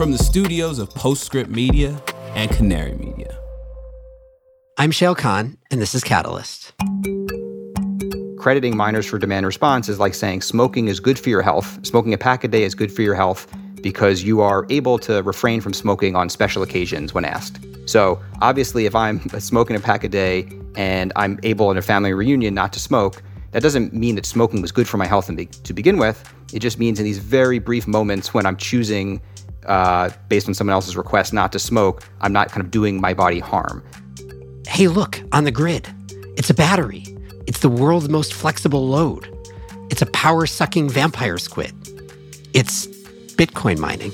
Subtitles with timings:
[0.00, 2.02] from the studios of Postscript Media
[2.34, 3.38] and Canary Media.
[4.78, 6.72] I'm Shayle Khan, and this is Catalyst.
[8.38, 11.84] Crediting miners for demand response is like saying smoking is good for your health.
[11.84, 13.46] Smoking a pack a day is good for your health
[13.82, 17.62] because you are able to refrain from smoking on special occasions when asked.
[17.84, 22.14] So, obviously, if I'm smoking a pack a day and I'm able in a family
[22.14, 25.72] reunion not to smoke, that doesn't mean that smoking was good for my health to
[25.74, 26.24] begin with.
[26.54, 29.20] It just means in these very brief moments when I'm choosing,
[29.66, 33.14] uh, based on someone else's request, not to smoke, I'm not kind of doing my
[33.14, 33.82] body harm.
[34.66, 35.88] Hey, look, on the grid.
[36.36, 37.04] It's a battery.
[37.46, 39.28] It's the world's most flexible load.
[39.90, 41.74] It's a power sucking vampire squid.
[42.54, 42.86] It's
[43.36, 44.12] Bitcoin mining.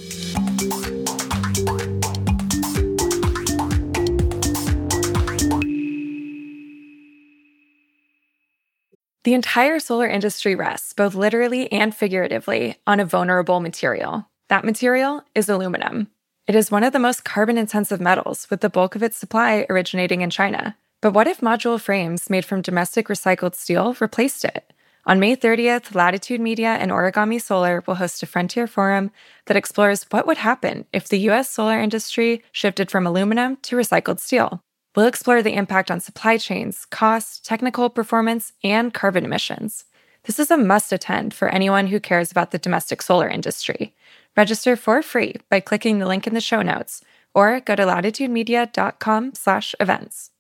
[9.25, 14.31] The entire solar industry rests, both literally and figuratively, on a vulnerable material.
[14.49, 16.09] That material is aluminum.
[16.47, 19.67] It is one of the most carbon intensive metals, with the bulk of its supply
[19.69, 20.77] originating in China.
[21.01, 24.73] But what if module frames made from domestic recycled steel replaced it?
[25.05, 29.11] On May 30th, Latitude Media and Origami Solar will host a Frontier Forum
[29.47, 34.21] that explores what would happen if the US solar industry shifted from aluminum to recycled
[34.21, 34.61] steel.
[34.95, 39.87] We'll explore the impact on supply chains, cost, technical performance, and carbon emissions.
[40.23, 43.95] This is a must attend for anyone who cares about the domestic solar industry.
[44.37, 47.03] Register for free by clicking the link in the show notes
[47.35, 50.31] or go to latitudemedia.com slash events.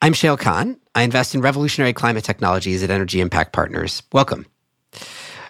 [0.00, 0.78] I'm Shayle Khan.
[0.94, 4.04] I invest in revolutionary climate technologies at Energy Impact Partners.
[4.12, 4.46] Welcome.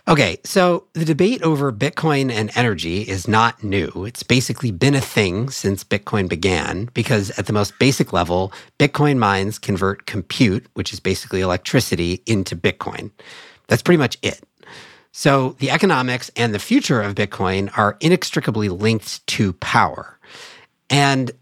[0.09, 4.07] Okay, so the debate over Bitcoin and energy is not new.
[4.07, 9.19] It's basically been a thing since Bitcoin began because, at the most basic level, Bitcoin
[9.19, 13.11] mines convert compute, which is basically electricity, into Bitcoin.
[13.67, 14.41] That's pretty much it.
[15.19, 20.17] So the economics and the future of Bitcoin are inextricably linked to power.
[20.91, 21.33] And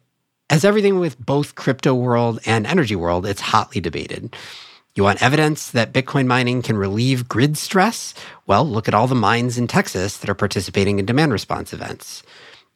[0.48, 4.34] as everything with both crypto world and energy world, it's hotly debated.
[4.94, 8.14] You want evidence that Bitcoin mining can relieve grid stress?
[8.46, 12.22] Well, look at all the mines in Texas that are participating in demand response events.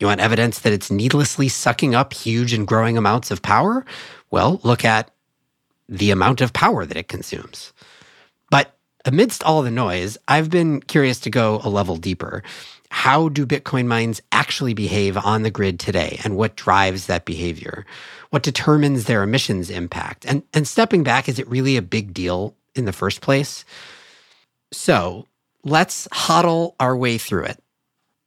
[0.00, 3.86] You want evidence that it's needlessly sucking up huge and growing amounts of power?
[4.30, 5.10] Well, look at
[5.88, 7.72] the amount of power that it consumes.
[9.04, 12.42] Amidst all the noise, I've been curious to go a level deeper.
[12.90, 17.86] How do Bitcoin mines actually behave on the grid today, and what drives that behavior?
[18.30, 20.24] what determines their emissions impact.
[20.24, 23.64] And, and stepping back, is it really a big deal in the first place?
[24.72, 25.26] So
[25.64, 27.62] let's huddle our way through it.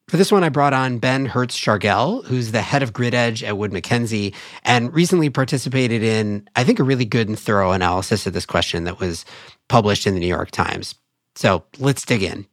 [0.10, 3.42] For this one, I brought on Ben Hertz Shargel, who's the head of Grid Edge
[3.42, 4.34] at Wood Mackenzie,
[4.64, 8.84] and recently participated in, I think, a really good and thorough analysis of this question
[8.84, 9.26] that was
[9.68, 10.96] published in the New York Times.
[11.36, 12.46] So let's dig in.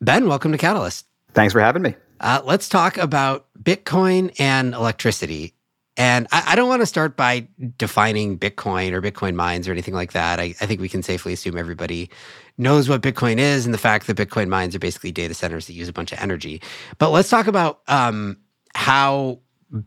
[0.00, 1.06] Ben, welcome to Catalyst.
[1.34, 1.94] Thanks for having me.
[2.20, 5.54] Uh, let's talk about Bitcoin and electricity.
[5.96, 9.94] And I, I don't want to start by defining Bitcoin or Bitcoin mines or anything
[9.94, 10.40] like that.
[10.40, 12.10] I, I think we can safely assume everybody
[12.58, 15.74] knows what Bitcoin is and the fact that Bitcoin mines are basically data centers that
[15.74, 16.60] use a bunch of energy.
[16.98, 18.38] But let's talk about um,
[18.74, 19.40] how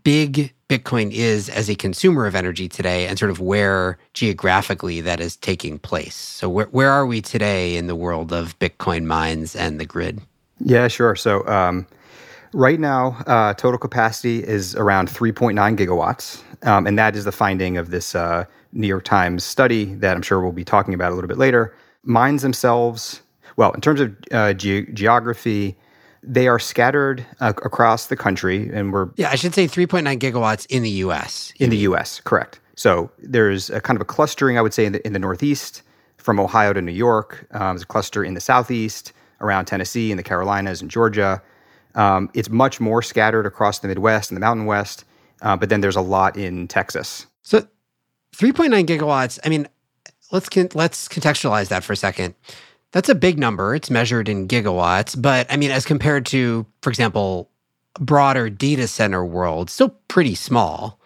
[0.04, 5.20] big Bitcoin is as a consumer of energy today and sort of where geographically that
[5.20, 6.16] is taking place.
[6.16, 10.22] So, where, where are we today in the world of Bitcoin mines and the grid?
[10.60, 11.16] Yeah, sure.
[11.16, 11.86] So, um,
[12.56, 17.76] Right now, uh, total capacity is around 3.9 gigawatts, um, and that is the finding
[17.76, 21.16] of this uh, New York Times study that I'm sure we'll be talking about a
[21.16, 21.76] little bit later.
[22.04, 23.22] Mines themselves,
[23.58, 25.76] well, in terms of uh, ge- geography,
[26.28, 30.66] they are scattered uh, across the country, and we're yeah, I should say 3.9 gigawatts
[30.70, 31.54] in the U.S.
[31.60, 32.60] In the U.S., correct.
[32.76, 35.82] So there's a kind of a clustering, I would say, in the, in the Northeast,
[36.18, 37.48] from Ohio to New York.
[37.52, 41.42] Um, there's a cluster in the Southeast, around Tennessee, and the Carolinas, and Georgia.
[41.94, 45.06] Um, it's much more scattered across the Midwest and the Mountain West,
[45.42, 47.28] uh, but then there's a lot in Texas.
[47.44, 47.62] So,
[48.36, 49.40] 3.9 gigawatts.
[49.46, 49.68] I mean,
[50.32, 52.36] let's con- let's contextualize that for a second.
[52.96, 53.76] That's a big number.
[53.76, 57.50] It's measured in gigawatts, but I mean, as compared to, for example,
[58.00, 60.98] broader data center world, still pretty small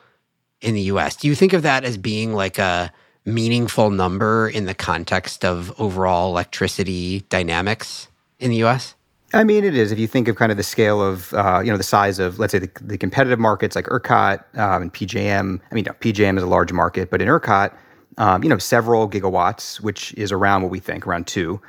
[0.61, 1.15] in the U.S.
[1.15, 2.93] Do you think of that as being like a
[3.25, 8.07] meaningful number in the context of overall electricity dynamics
[8.37, 8.93] in the U.S.?
[9.33, 9.91] I mean, it is.
[9.91, 12.37] If you think of kind of the scale of, uh, you know, the size of,
[12.37, 15.59] let's say, the, the competitive markets like ERCOT um, and PJM.
[15.71, 17.75] I mean, no, PJM is a large market, but in ERCOT,
[18.19, 21.59] um, you know, several gigawatts, which is around what we think, around two,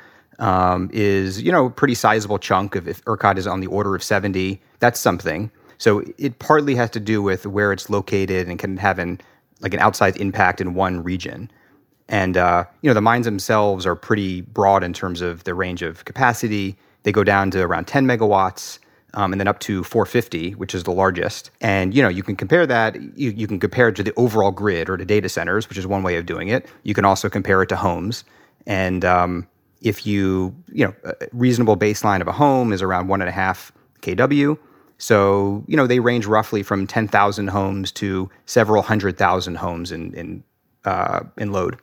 [0.41, 3.95] um, is, you know, a pretty sizable chunk of if ERCOT is on the order
[3.95, 5.51] of 70, that's something.
[5.77, 9.21] So it partly has to do with where it's located and can have an,
[9.61, 11.49] like an outsized impact in one region.
[12.09, 15.81] And, uh, you know, the mines themselves are pretty broad in terms of the range
[15.81, 18.79] of capacity They go down to around 10 megawatts.
[19.13, 21.51] Um, and then up to 450, which is the largest.
[21.59, 22.95] And you know, you can compare that.
[23.17, 25.85] You, you can compare it to the overall grid or to data centers, which is
[25.85, 26.65] one way of doing it.
[26.83, 28.23] You can also compare it to homes.
[28.65, 29.47] And um,
[29.81, 33.33] if you, you know, a reasonable baseline of a home is around one and a
[33.33, 34.57] half kW.
[34.97, 40.13] So you know, they range roughly from 10,000 homes to several hundred thousand homes in
[40.13, 40.43] in
[40.85, 41.77] uh, in load.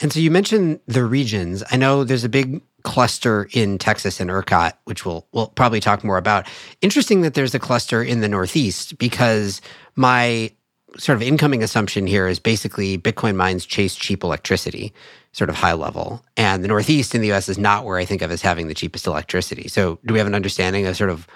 [0.00, 1.62] And so you mentioned the regions.
[1.70, 6.02] I know there's a big cluster in Texas and ERCOT, which we'll we'll probably talk
[6.02, 6.48] more about.
[6.80, 9.60] Interesting that there's a cluster in the Northeast because
[9.94, 10.50] my
[10.98, 14.92] sort of incoming assumption here is basically Bitcoin mines chase cheap electricity,
[15.32, 16.24] sort of high level.
[16.36, 18.74] And the Northeast in the US is not where I think of as having the
[18.74, 19.68] cheapest electricity.
[19.68, 21.26] So do we have an understanding of sort of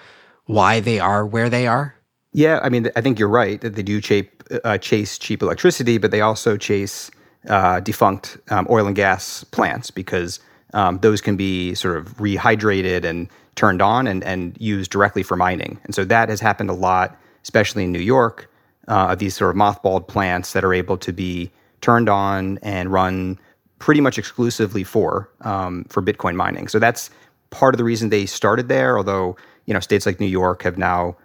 [0.45, 1.95] why they are where they are?
[2.33, 4.27] Yeah, I mean, I think you're right that they do chase,
[4.63, 7.09] uh, chase cheap electricity, but they also chase
[7.49, 10.39] uh, defunct um, oil and gas plants because
[10.73, 15.35] um, those can be sort of rehydrated and turned on and, and used directly for
[15.35, 15.79] mining.
[15.83, 18.49] And so that has happened a lot, especially in New York,
[18.87, 21.51] uh, of these sort of mothballed plants that are able to be
[21.81, 23.39] turned on and run
[23.79, 26.67] pretty much exclusively for um, for Bitcoin mining.
[26.67, 27.09] So that's
[27.49, 28.97] part of the reason they started there.
[28.97, 29.35] Although
[29.65, 31.15] you know states like New York have now,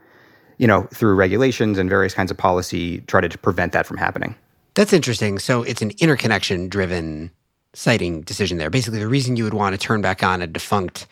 [0.59, 4.35] you know, through regulations and various kinds of policy, tried to prevent that from happening.
[4.75, 5.39] That's interesting.
[5.39, 7.31] So it's an interconnection driven
[7.75, 8.71] siting decision there.
[8.71, 11.07] Basically, the reason you would want to turn back on a defunct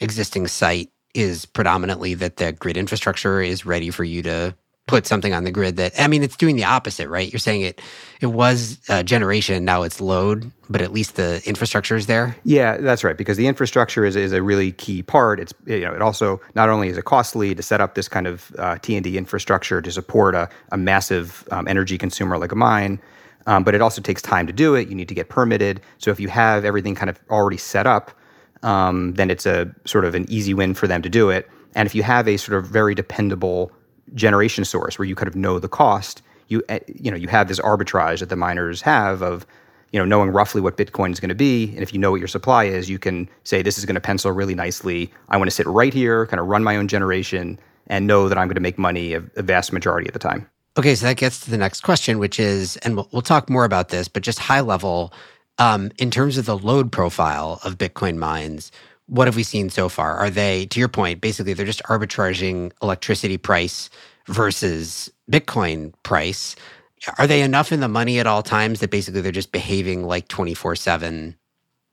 [0.00, 4.54] existing site is predominantly that the grid infrastructure is ready for you to
[4.86, 7.30] put something on the grid that I mean it's doing the opposite, right?
[7.30, 7.80] You're saying it
[8.20, 12.36] it was uh, generation, now it's load, but at least the infrastructure is there.
[12.44, 13.16] Yeah, that's right.
[13.16, 15.40] Because the infrastructure is, is a really key part.
[15.40, 18.26] It's you know it also not only is it costly to set up this kind
[18.26, 22.52] of uh, T and D infrastructure to support a, a massive um, energy consumer like
[22.52, 23.00] a mine,
[23.46, 24.88] um, but it also takes time to do it.
[24.88, 25.80] You need to get permitted.
[25.98, 28.12] So if you have everything kind of already set up,
[28.62, 31.48] um, then it's a sort of an easy win for them to do it.
[31.74, 33.70] And if you have a sort of very dependable
[34.14, 37.48] generation source where you kind of know the cost, you eh, you know you have
[37.48, 39.46] this arbitrage that the miners have of
[39.92, 42.20] you know knowing roughly what Bitcoin is going to be, and if you know what
[42.20, 45.12] your supply is, you can say this is going to pencil really nicely.
[45.28, 48.38] I want to sit right here, kind of run my own generation, and know that
[48.38, 50.48] I'm going to make money a, a vast majority of the time.
[50.78, 53.64] Okay, so that gets to the next question, which is, and we'll, we'll talk more
[53.64, 55.10] about this, but just high level,
[55.58, 58.70] um, in terms of the load profile of Bitcoin mines,
[59.06, 60.16] what have we seen so far?
[60.16, 63.88] Are they, to your point, basically they're just arbitraging electricity price
[64.26, 66.56] versus Bitcoin price?
[67.18, 70.28] Are they enough in the money at all times that basically they're just behaving like
[70.28, 71.36] 24 7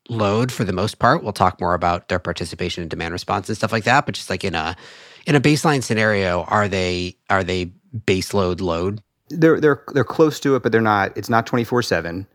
[0.08, 1.22] load for the most part?
[1.22, 4.06] We'll talk more about their participation in demand response and stuff like that.
[4.06, 4.76] But just like in a
[5.26, 7.66] in a baseline scenario, are they are they
[8.06, 9.02] base load?
[9.28, 11.16] They're they're they're close to it, but they're not.
[11.16, 12.26] It's not 24 um, seven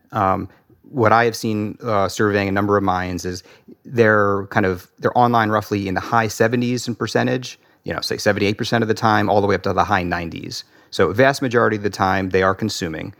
[0.82, 3.42] what I have seen uh, surveying a number of mines is
[3.84, 8.16] they're kind of they're online roughly in the high 70s in percentage, you know, say
[8.16, 10.64] 78% of the time, all the way up to the high 90s.
[10.90, 13.14] So vast majority of the time they are consuming,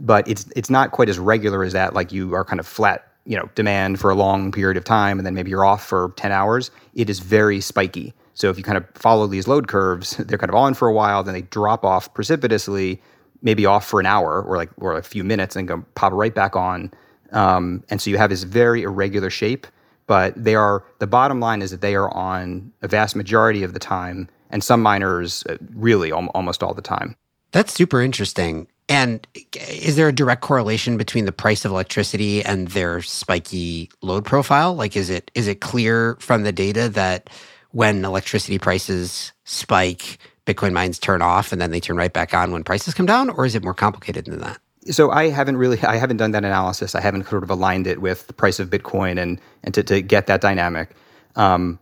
[0.00, 1.94] but it's it's not quite as regular as that.
[1.94, 5.18] Like you are kind of flat, you know, demand for a long period of time,
[5.18, 6.70] and then maybe you're off for 10 hours.
[6.94, 8.14] It is very spiky.
[8.34, 10.92] So if you kind of follow these load curves, they're kind of on for a
[10.94, 13.02] while, then they drop off precipitously,
[13.42, 16.34] maybe off for an hour or like or a few minutes, and go pop right
[16.34, 16.92] back on
[17.32, 19.66] um, and so you have this very irregular shape,
[20.06, 23.72] but they are the bottom line is that they are on a vast majority of
[23.72, 27.16] the time, and some miners uh, really al- almost all the time.
[27.52, 28.68] That's super interesting.
[28.88, 29.26] And
[29.68, 34.74] is there a direct correlation between the price of electricity and their spiky load profile?
[34.74, 37.30] Like, is it is it clear from the data that
[37.70, 40.18] when electricity prices spike,
[40.52, 43.30] Bitcoin mines turn off and then they turn right back on when prices come down,
[43.30, 44.58] or is it more complicated than that?
[44.88, 46.94] so I haven't really I haven't done that analysis.
[46.94, 50.00] I haven't sort of aligned it with the price of Bitcoin and and to, to
[50.00, 50.90] get that dynamic.
[51.36, 51.78] Um,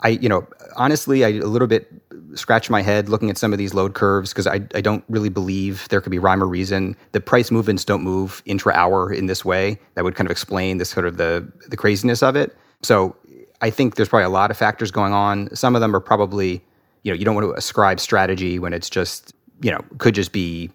[0.00, 1.88] I you know honestly I a little bit
[2.34, 5.28] scratch my head looking at some of these load curves because I, I don't really
[5.28, 6.96] believe there could be rhyme or reason.
[7.12, 9.78] The price movements don't move intra hour in this way.
[9.94, 12.56] That would kind of explain this sort of the the craziness of it.
[12.82, 13.16] So
[13.60, 15.54] I think there's probably a lot of factors going on.
[15.54, 16.64] Some of them are probably
[17.02, 20.32] you know you don't want to ascribe strategy when it's just you know could just
[20.32, 20.70] be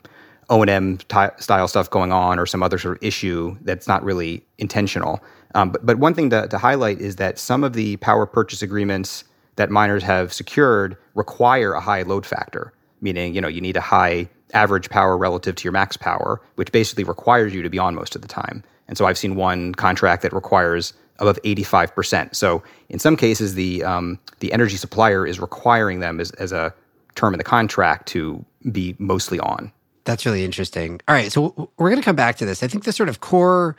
[0.50, 1.00] O&M
[1.40, 5.22] style stuff going on or some other sort of issue that's not really intentional.
[5.56, 8.62] Um, but, but one thing to, to highlight is that some of the power purchase
[8.62, 9.26] agreements
[9.58, 13.82] that miners have secured require a high load factor, meaning you know you need a
[13.82, 17.96] high average power relative to your max power, which basically requires you to be on
[17.96, 18.64] most of the time.
[18.88, 22.36] And so I've seen one contract that requires above 85%.
[22.36, 26.74] So in some cases, the um, the energy supplier is requiring them as, as a
[27.16, 29.72] term in the contract to be mostly on.
[30.06, 31.02] That's really interesting.
[31.08, 32.64] All right, so we're going to come back to this.
[32.64, 33.76] I think the sort of core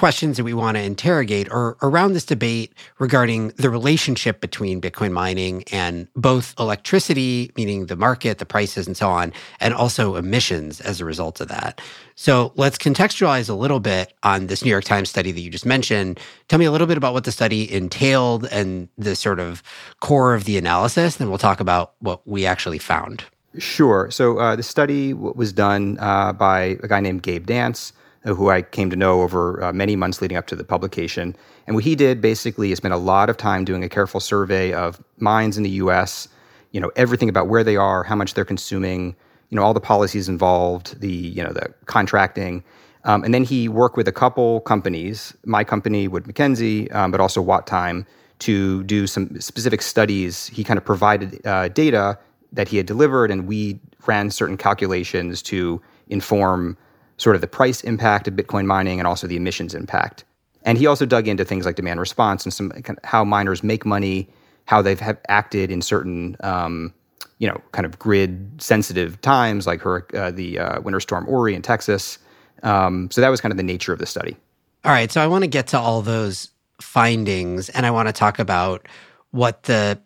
[0.00, 5.12] questions that we want to interrogate are around this debate regarding the relationship between Bitcoin
[5.12, 9.30] mining and both electricity, meaning the market, the prices, and so on,
[9.60, 11.82] and also emissions as a result of that.
[12.14, 15.66] So let's contextualize a little bit on this New York Times study that you just
[15.66, 16.18] mentioned.
[16.48, 19.62] Tell me a little bit about what the study entailed and the sort of
[20.00, 23.22] core of the analysis, then we'll talk about what we actually found.
[23.58, 24.10] Sure.
[24.10, 27.92] So uh, the study was done uh, by a guy named Gabe Dance
[28.24, 31.34] who I came to know over uh, many months leading up to the publication.
[31.66, 34.72] And what he did basically is spend a lot of time doing a careful survey
[34.72, 36.28] of mines in the U.S.
[36.72, 39.16] You know everything about where they are, how much they're consuming,
[39.48, 42.62] you know all the policies involved, the you know the contracting,
[43.04, 47.20] um, and then he worked with a couple companies, my company, Wood Mackenzie, um, but
[47.20, 48.06] also WattTime,
[48.40, 50.46] to do some specific studies.
[50.48, 52.18] He kind of provided uh, data
[52.52, 56.76] that he had delivered, and we ran certain calculations to inform
[57.20, 60.24] sort of the price impact of Bitcoin mining and also the emissions impact.
[60.62, 63.62] And he also dug into things like demand response and some kind of how miners
[63.62, 64.28] make money,
[64.64, 66.94] how they've acted in certain, um,
[67.38, 71.54] you know, kind of grid sensitive times, like her, uh, the uh, winter storm Uri
[71.54, 72.18] in Texas.
[72.62, 74.36] Um, so that was kind of the nature of the study.
[74.84, 75.12] All right.
[75.12, 76.50] So I want to get to all those
[76.80, 78.88] findings, and I want to talk about
[79.30, 79.98] what the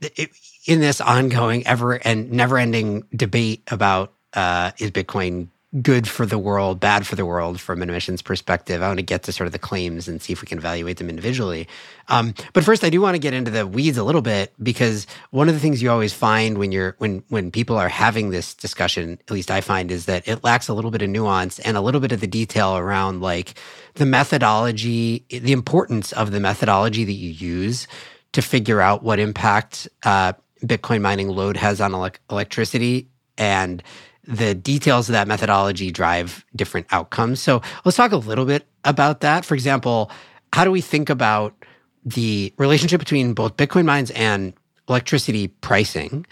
[0.66, 5.48] in this ongoing, ever and never ending debate about uh, is Bitcoin
[5.82, 8.82] good for the world, bad for the world from an emissions perspective.
[8.82, 10.98] I want to get to sort of the claims and see if we can evaluate
[10.98, 11.66] them individually.
[12.08, 15.06] Um, but first, I do want to get into the weeds a little bit because
[15.30, 18.54] one of the things you always find when you're when when people are having this
[18.54, 21.76] discussion, at least I find, is that it lacks a little bit of nuance and
[21.76, 23.54] a little bit of the detail around like
[23.94, 27.88] the methodology, the importance of the methodology that you use
[28.32, 33.82] to figure out what impact uh, Bitcoin mining load has on ele- electricity and
[34.26, 37.40] the details of that methodology drive different outcomes.
[37.40, 39.44] So let's talk a little bit about that.
[39.44, 40.10] For example,
[40.52, 41.54] how do we think about
[42.04, 44.54] the relationship between both Bitcoin mines and
[44.88, 46.26] electricity pricing?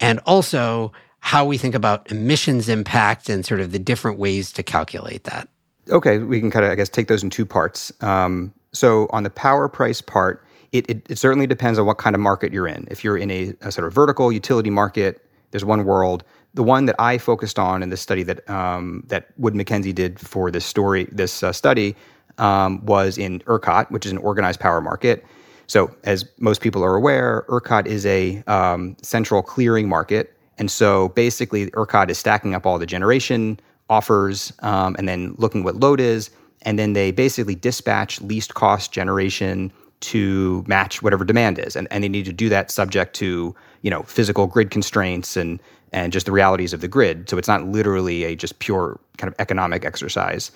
[0.00, 4.62] And also how we think about emissions impact and sort of the different ways to
[4.62, 5.48] calculate that.
[5.90, 7.92] Okay, we can kind of, I guess, take those in two parts.
[8.02, 12.14] Um, so on the power price part, it, it, it, certainly depends on what kind
[12.14, 12.86] of market you're in.
[12.90, 16.24] If you're in a, a sort of vertical utility market, there's one world
[16.54, 20.18] the one that I focused on in this study that um, that Wood Mackenzie did
[20.18, 21.94] for this story, this uh, study,
[22.38, 25.24] um, was in ERCOT, which is an organized power market.
[25.66, 31.10] So, as most people are aware, ERCOT is a um, central clearing market, and so
[31.10, 36.00] basically, ERCOT is stacking up all the generation offers um, and then looking what load
[36.00, 36.30] is,
[36.62, 42.04] and then they basically dispatch least cost generation to match whatever demand is, and, and
[42.04, 45.60] they need to do that subject to you know physical grid constraints and
[45.92, 47.28] and just the realities of the grid.
[47.28, 50.50] So it's not literally a just pure kind of economic exercise.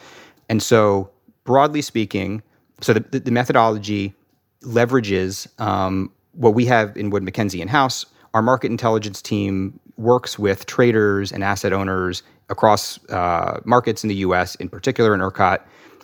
[0.48, 1.10] And so,
[1.44, 2.42] broadly speaking,
[2.80, 4.14] so the, the methodology
[4.62, 8.06] leverages um, what we have in Wood Mackenzie in house.
[8.34, 14.16] Our market intelligence team works with traders and asset owners across uh, markets in the
[14.16, 15.60] US, in particular in ERCOT,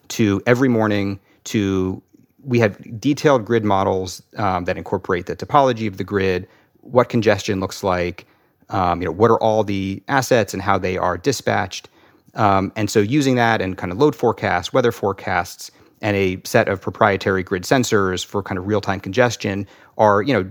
[0.08, 2.02] to every morning to
[2.44, 6.48] we have detailed grid models um, that incorporate the topology of the grid,
[6.80, 8.26] what congestion looks like,
[8.70, 11.88] um, you know, what are all the assets and how they are dispatched.
[12.34, 15.70] Um, and so using that and kind of load forecasts, weather forecasts,
[16.00, 20.48] and a set of proprietary grid sensors for kind of real-time congestion are, you know,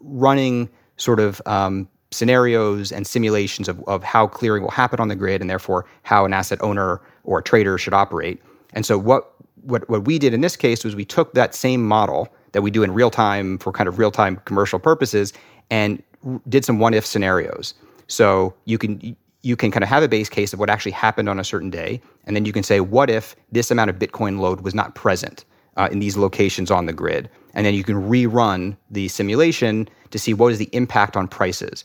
[0.00, 5.16] running sort of um, scenarios and simulations of, of how clearing will happen on the
[5.16, 8.40] grid and therefore how an asset owner or a trader should operate.
[8.72, 9.30] And so what
[9.62, 12.70] what what we did in this case was we took that same model that we
[12.70, 15.32] do in real time for kind of real time commercial purposes
[15.70, 16.02] and
[16.48, 17.74] did some what if scenarios.
[18.06, 21.28] So you can you can kind of have a base case of what actually happened
[21.28, 24.40] on a certain day, and then you can say, what if this amount of Bitcoin
[24.40, 25.44] load was not present
[25.76, 30.18] uh, in these locations on the grid, and then you can rerun the simulation to
[30.18, 31.84] see what is the impact on prices.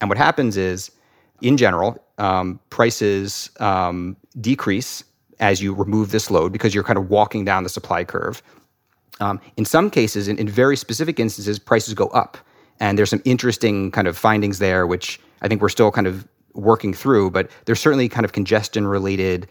[0.00, 0.90] And what happens is,
[1.40, 5.02] in general, um, prices um, decrease
[5.40, 8.42] as you remove this load because you're kind of walking down the supply curve.
[9.20, 12.36] Um, in some cases, in, in very specific instances, prices go up
[12.80, 16.26] and there's some interesting kind of findings there, which I think we're still kind of
[16.54, 17.30] working through.
[17.30, 19.48] But there's certainly kind of congestion related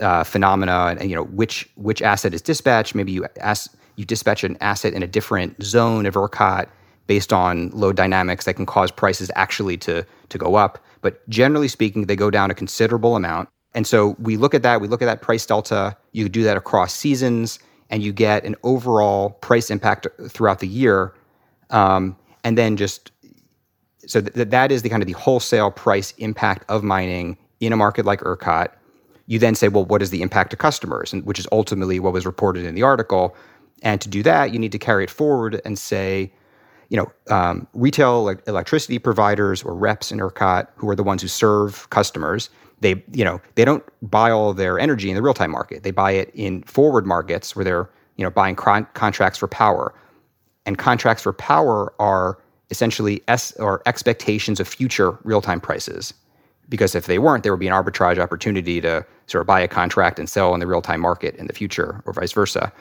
[0.00, 2.94] uh, phenomena, and you know which which asset is dispatched.
[2.94, 6.68] Maybe you ask you dispatch an asset in a different zone of ERCOT
[7.06, 10.78] based on load dynamics that can cause prices actually to to go up.
[11.02, 13.48] But generally speaking, they go down a considerable amount.
[13.74, 14.80] And so we look at that.
[14.80, 15.96] We look at that price delta.
[16.12, 21.14] You do that across seasons, and you get an overall price impact throughout the year.
[21.70, 23.12] Um, and then just
[24.06, 27.76] so that that is the kind of the wholesale price impact of mining in a
[27.76, 28.68] market like ERCOT.
[29.26, 31.12] you then say, well, what is the impact to customers?
[31.12, 33.36] And which is ultimately what was reported in the article.
[33.82, 36.32] And to do that, you need to carry it forward and say,
[36.88, 41.28] you know, um, retail electricity providers or reps in ERCOT, who are the ones who
[41.28, 45.50] serve customers, they, you know, they don't buy all their energy in the real time
[45.50, 45.82] market.
[45.82, 49.94] They buy it in forward markets where they're, you know, buying con- contracts for power.
[50.66, 52.38] And contracts for power are
[52.70, 56.14] essentially S or expectations of future real time prices.
[56.68, 59.66] Because if they weren't, there would be an arbitrage opportunity to sort of buy a
[59.66, 62.72] contract and sell in the real time market in the future, or vice versa.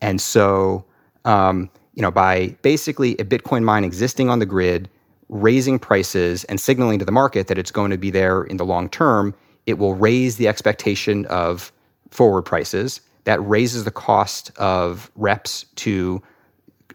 [0.00, 0.84] And so,
[1.24, 4.88] um, you know, by basically a Bitcoin mine existing on the grid,
[5.28, 8.64] raising prices and signaling to the market that it's going to be there in the
[8.64, 9.34] long term,
[9.66, 11.70] it will raise the expectation of
[12.10, 13.00] forward prices.
[13.24, 16.22] That raises the cost of reps to,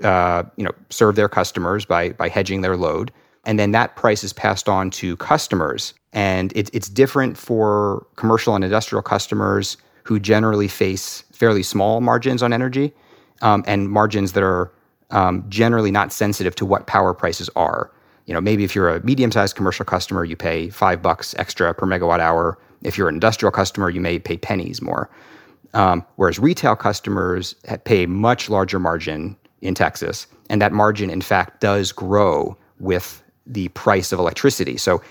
[0.03, 3.11] uh, you know, serve their customers by by hedging their load,
[3.45, 5.93] and then that price is passed on to customers.
[6.13, 12.41] And it, it's different for commercial and industrial customers who generally face fairly small margins
[12.41, 12.93] on energy
[13.41, 14.71] um, and margins that are
[15.11, 17.91] um, generally not sensitive to what power prices are.
[18.25, 21.85] You know, maybe if you're a medium-sized commercial customer, you pay five bucks extra per
[21.85, 22.57] megawatt hour.
[22.83, 25.09] If you're an industrial customer, you may pay pennies more.
[25.73, 31.21] Um, whereas retail customers pay a much larger margin in Texas, and that margin, in
[31.21, 34.77] fact, does grow with the price of electricity.
[34.77, 35.01] So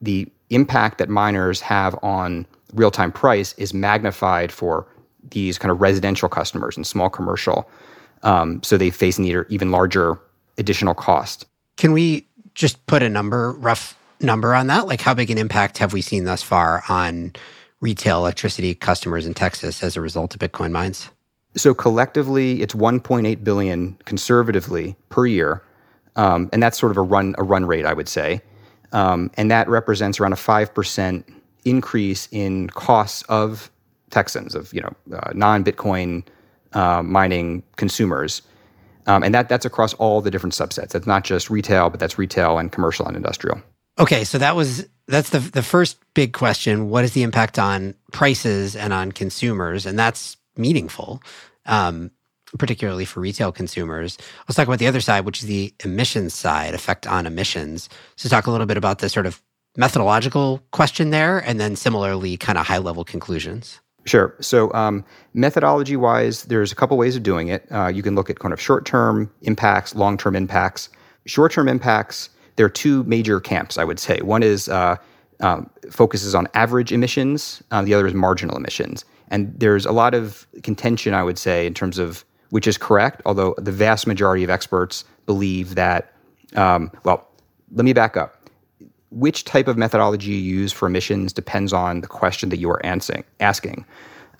[0.00, 4.86] the impact that miners have on real-time price is magnified for
[5.30, 7.68] these kind of residential customers and small commercial
[8.22, 10.18] um, so they face an even larger
[10.58, 11.46] additional cost.
[11.76, 14.86] Can we just put a number, rough number on that?
[14.86, 17.32] Like, how big an impact have we seen thus far on
[17.80, 21.08] retail electricity customers in Texas as a result of Bitcoin mines?
[21.54, 25.62] So collectively, it's 1.8 billion conservatively per year,
[26.16, 28.40] um, and that's sort of a run a run rate, I would say,
[28.92, 31.26] um, and that represents around a five percent
[31.64, 33.70] increase in costs of
[34.10, 36.24] Texans of you know uh, non Bitcoin
[36.72, 38.42] uh, mining consumers.
[39.06, 40.90] Um, and that that's across all the different subsets.
[40.90, 43.60] That's not just retail, but that's retail and commercial and industrial.
[43.98, 46.88] Okay, so that was that's the the first big question.
[46.88, 49.86] What is the impact on prices and on consumers?
[49.86, 51.22] And that's meaningful,
[51.66, 52.10] um,
[52.58, 54.18] particularly for retail consumers.
[54.46, 57.88] Let's talk about the other side, which is the emissions side, effect on emissions.
[58.16, 59.42] So talk a little bit about the sort of
[59.76, 63.80] methodological question there, and then similarly, kind of high level conclusions.
[64.04, 64.34] Sure.
[64.40, 67.66] So, um, methodology wise, there's a couple ways of doing it.
[67.70, 70.88] Uh, you can look at kind of short term impacts, long term impacts.
[71.24, 74.20] Short term impacts, there are two major camps, I would say.
[74.20, 74.96] One is uh,
[75.40, 79.04] um, focuses on average emissions, uh, the other is marginal emissions.
[79.32, 83.22] And there's a lot of contention, I would say, in terms of which is correct,
[83.26, 86.12] although the vast majority of experts believe that,
[86.54, 87.26] um, well,
[87.72, 88.42] let me back up
[89.12, 92.84] which type of methodology you use for emissions depends on the question that you are
[92.84, 93.84] answering, asking.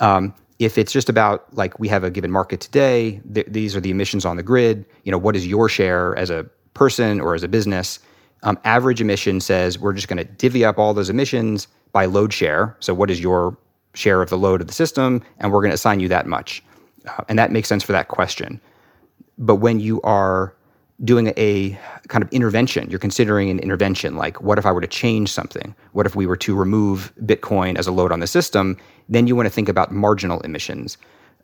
[0.00, 3.80] Um, if it's just about like we have a given market today, th- these are
[3.80, 4.86] the emissions on the grid.
[5.04, 7.98] You know, what is your share as a person or as a business?
[8.44, 12.32] Um, average emission says we're just going to divvy up all those emissions by load
[12.32, 12.76] share.
[12.80, 13.56] So, what is your
[13.94, 15.22] share of the load of the system?
[15.38, 16.62] And we're going to assign you that much.
[17.06, 18.60] Uh, and that makes sense for that question.
[19.38, 20.54] But when you are
[21.04, 21.78] doing a
[22.08, 22.88] kind of intervention.
[22.88, 25.74] You're considering an intervention, like what if I were to change something?
[25.92, 28.76] What if we were to remove Bitcoin as a load on the system?
[29.08, 30.96] Then you want to think about marginal emissions,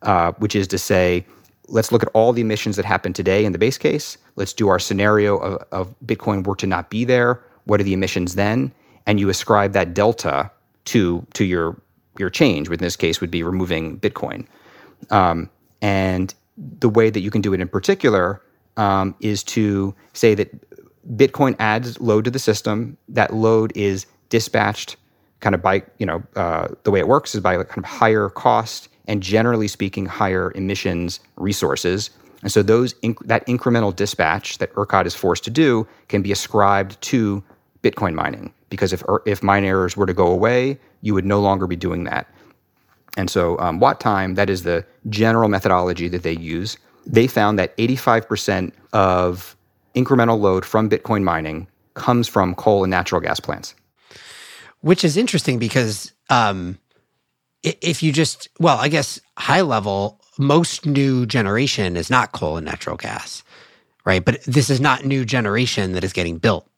[0.03, 1.27] uh, which is to say,
[1.67, 4.17] let's look at all the emissions that happen today in the base case.
[4.37, 7.43] Let's do our scenario of, of Bitcoin were to not be there.
[7.65, 8.73] What are the emissions then?
[9.07, 10.51] And you ascribe that delta
[10.87, 11.77] to to your
[12.19, 12.69] your change.
[12.69, 14.47] Which in this case would be removing Bitcoin.
[15.11, 15.51] Um,
[15.81, 18.43] and the way that you can do it in particular
[18.77, 20.51] um, is to say that
[21.17, 22.97] Bitcoin adds load to the system.
[23.09, 24.97] That load is dispatched
[25.41, 28.29] kind of by, you know, uh, the way it works is by kind of higher
[28.29, 32.11] cost and generally speaking, higher emissions resources.
[32.43, 36.31] And so those inc- that incremental dispatch that ERCOT is forced to do can be
[36.31, 37.43] ascribed to
[37.83, 41.41] Bitcoin mining because if er, if mine errors were to go away, you would no
[41.41, 42.27] longer be doing that.
[43.17, 46.77] And so um, WattTime, that is the general methodology that they use
[47.09, 49.57] they found that 85% of
[49.95, 53.75] incremental load from Bitcoin mining comes from coal and natural gas plants.
[54.81, 56.79] Which is interesting because um,
[57.63, 62.67] if you just, well, I guess high level, most new generation is not coal and
[62.67, 63.43] natural gas,
[64.05, 64.25] right?
[64.25, 66.71] But this is not new generation that is getting built,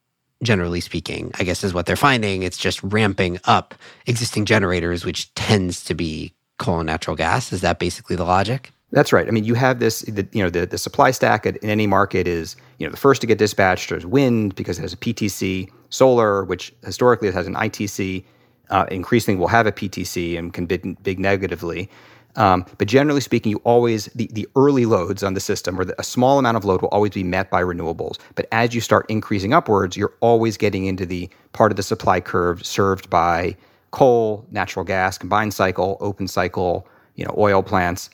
[0.42, 2.42] generally speaking, I guess is what they're finding.
[2.42, 3.74] It's just ramping up
[4.06, 7.52] existing generators, which tends to be coal and natural gas.
[7.52, 8.72] Is that basically the logic?
[8.92, 9.28] That's right.
[9.28, 12.26] I mean, you have this, the, you know, the, the supply stack in any market
[12.26, 15.70] is, you know, the first to get dispatched is wind because it has a PTC,
[15.90, 18.24] solar, which historically has an ITC,
[18.70, 21.88] Uh, increasingly, will have a PTC and can bid, big negatively.
[22.36, 26.00] Um, but generally speaking, you always the, the early loads on the system or the,
[26.00, 28.18] a small amount of load will always be met by renewables.
[28.34, 32.20] But as you start increasing upwards, you're always getting into the part of the supply
[32.20, 33.56] curve served by
[33.90, 38.10] coal, natural gas, combined cycle, open cycle, you know, oil plants,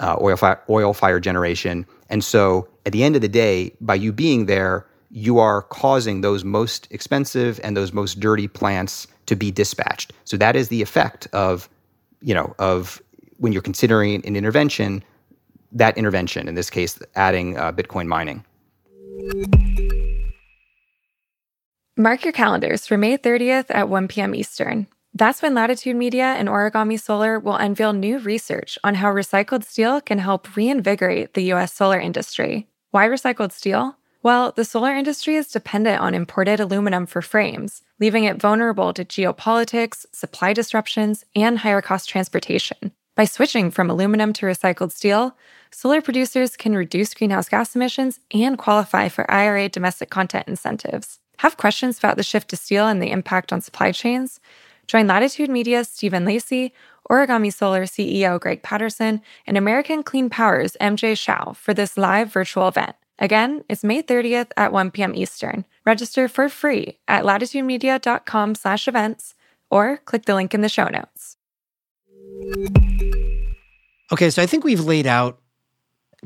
[0.00, 1.86] uh, oil fi- oil fire generation.
[2.08, 6.20] And so, at the end of the day, by you being there, you are causing
[6.20, 10.12] those most expensive and those most dirty plants to be dispatched.
[10.24, 11.68] So that is the effect of,
[12.20, 13.00] you know, of
[13.38, 15.02] when you're considering an intervention,
[15.72, 18.44] that intervention, in this case, adding uh, Bitcoin mining.
[21.96, 24.34] Mark your calendars for May 30th at 1 p.m.
[24.34, 24.86] Eastern.
[25.14, 30.00] That's when Latitude Media and Origami Solar will unveil new research on how recycled steel
[30.00, 31.72] can help reinvigorate the U.S.
[31.72, 32.68] solar industry.
[32.92, 33.96] Why recycled steel?
[34.22, 39.04] Well, the solar industry is dependent on imported aluminum for frames, leaving it vulnerable to
[39.04, 42.92] geopolitics, supply disruptions, and higher cost transportation.
[43.18, 45.36] By switching from aluminum to recycled steel,
[45.72, 51.18] solar producers can reduce greenhouse gas emissions and qualify for IRA domestic content incentives.
[51.38, 54.38] Have questions about the shift to steel and the impact on supply chains?
[54.86, 56.72] Join Latitude Media's Stephen Lacey,
[57.10, 62.68] Origami Solar CEO Greg Patterson, and American Clean Power's MJ Shao for this live virtual
[62.68, 62.94] event.
[63.18, 65.16] Again, it's May 30th at 1 p.m.
[65.16, 65.64] Eastern.
[65.84, 69.34] Register for free at latitudemedia.com slash events
[69.72, 71.17] or click the link in the show notes.
[74.12, 75.38] Okay, so I think we've laid out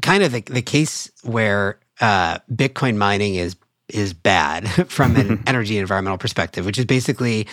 [0.01, 3.57] kind of the, the case where uh, Bitcoin mining is
[3.89, 7.47] is bad from an energy and environmental perspective, which is basically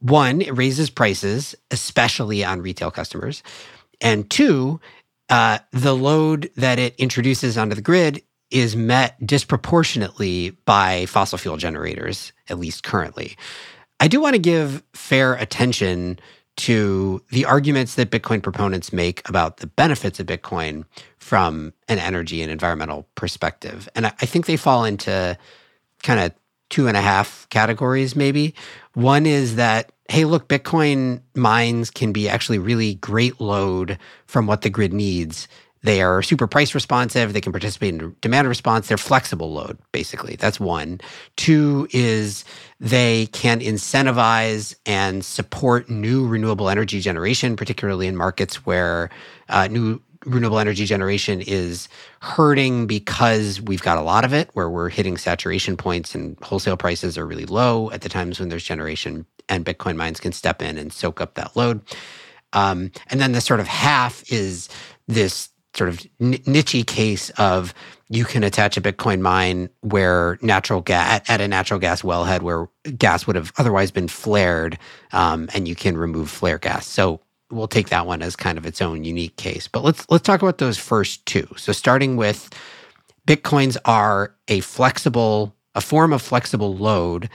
[0.00, 3.42] one, it raises prices, especially on retail customers,
[4.00, 4.78] and two,
[5.30, 11.56] uh, the load that it introduces onto the grid is met disproportionately by fossil fuel
[11.56, 13.36] generators, at least currently.
[13.98, 16.18] I do want to give fair attention
[16.56, 20.84] to the arguments that Bitcoin proponents make about the benefits of Bitcoin
[21.18, 23.88] from an energy and environmental perspective.
[23.94, 25.36] And I, think they fall into
[26.02, 26.32] kind of
[26.70, 28.54] two and a half categories, maybe.
[28.94, 34.62] One is that, hey, look, Bitcoin mines can be actually really great load from what
[34.62, 35.48] the grid needs.
[35.86, 37.32] They are super price responsive.
[37.32, 38.88] They can participate in demand response.
[38.88, 40.34] They're flexible load, basically.
[40.34, 41.00] That's one.
[41.36, 42.44] Two is
[42.80, 49.10] they can incentivize and support new renewable energy generation, particularly in markets where
[49.48, 51.88] uh, new renewable energy generation is
[52.20, 56.76] hurting because we've got a lot of it, where we're hitting saturation points and wholesale
[56.76, 60.62] prices are really low at the times when there's generation, and Bitcoin mines can step
[60.62, 61.80] in and soak up that load.
[62.52, 64.68] Um, and then the sort of half is
[65.06, 67.74] this sort of niche case of
[68.08, 72.68] you can attach a Bitcoin mine where natural gas at a natural gas wellhead where
[72.96, 74.78] gas would have otherwise been flared,
[75.12, 76.86] um, and you can remove flare gas.
[76.86, 79.68] So we'll take that one as kind of its own unique case.
[79.68, 81.48] But let's let's talk about those first two.
[81.56, 82.50] So starting with
[83.26, 87.28] Bitcoins are a flexible, a form of flexible load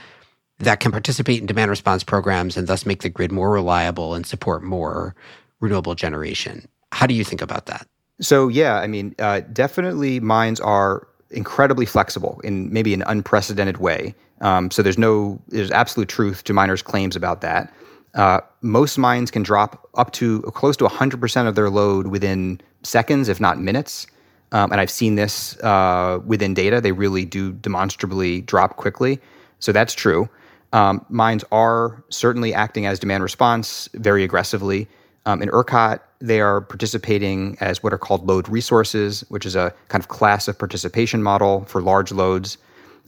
[0.58, 4.26] that can participate in demand response programs and thus make the grid more reliable and
[4.26, 5.14] support more
[5.60, 6.66] renewable generation.
[6.92, 7.86] How do you think about that?
[8.22, 14.14] So yeah, I mean, uh, definitely mines are incredibly flexible in maybe an unprecedented way.
[14.40, 17.72] Um, so there's no there's absolute truth to miners' claims about that.
[18.14, 23.28] Uh, most mines can drop up to close to 100% of their load within seconds,
[23.28, 24.06] if not minutes.
[24.52, 26.80] Um, and I've seen this uh, within data.
[26.80, 29.18] They really do demonstrably drop quickly.
[29.60, 30.28] So that's true.
[30.74, 34.88] Um, mines are certainly acting as demand response very aggressively.
[35.24, 39.72] Um, in ERCOT, they are participating as what are called load resources, which is a
[39.88, 42.58] kind of class of participation model for large loads.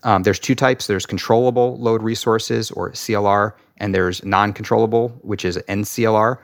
[0.04, 5.44] Um, there's two types there's controllable load resources, or CLR, and there's non controllable, which
[5.44, 6.38] is NCLR.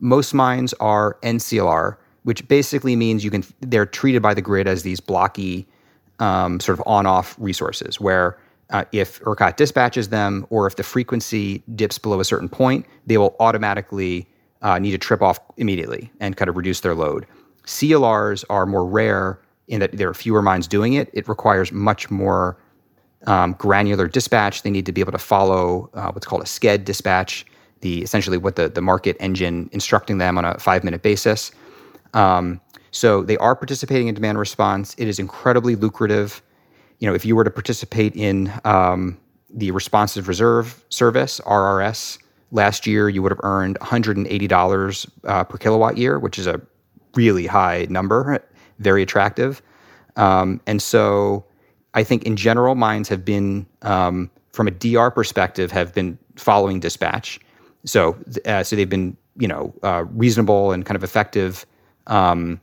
[0.00, 4.82] Most mines are NCLR, which basically means you can they're treated by the grid as
[4.82, 5.66] these blocky
[6.18, 8.38] um, sort of on-off resources where
[8.70, 13.18] uh, if ERCOT dispatches them or if the frequency dips below a certain point, they
[13.18, 14.26] will automatically
[14.62, 17.26] uh, need to trip off immediately and kind of reduce their load.
[17.66, 21.10] CLRs are more rare in that there are fewer mines doing it.
[21.12, 22.56] It requires much more
[23.26, 24.62] um, granular dispatch.
[24.62, 27.46] They need to be able to follow uh, what's called a SCED dispatch,
[27.80, 31.52] the essentially what the, the market engine instructing them on a five minute basis.
[32.14, 34.94] Um, so they are participating in demand response.
[34.98, 36.42] It is incredibly lucrative.
[36.98, 39.18] You know, if you were to participate in um,
[39.50, 42.18] the Responsive Reserve Service (RRS),
[42.52, 46.60] Last year, you would have earned $180 uh, per kilowatt year, which is a
[47.14, 48.44] really high number,
[48.78, 49.62] very attractive.
[50.16, 51.44] Um, and so
[51.94, 56.78] I think in general, mines have been, um, from a DR perspective, have been following
[56.78, 57.40] dispatch.
[57.84, 61.64] So, uh, so they've been, you know, uh, reasonable and kind of effective
[62.06, 62.60] um,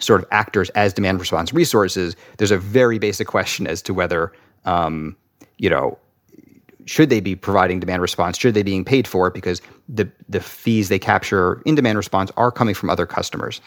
[0.00, 2.16] sort of actors as demand response resources.
[2.38, 4.32] There's a very basic question as to whether,
[4.64, 5.16] um,
[5.58, 5.98] you know,
[6.88, 8.38] should they be providing demand response?
[8.38, 9.30] Should they be being paid for?
[9.30, 13.60] Because the the fees they capture in demand response are coming from other customers.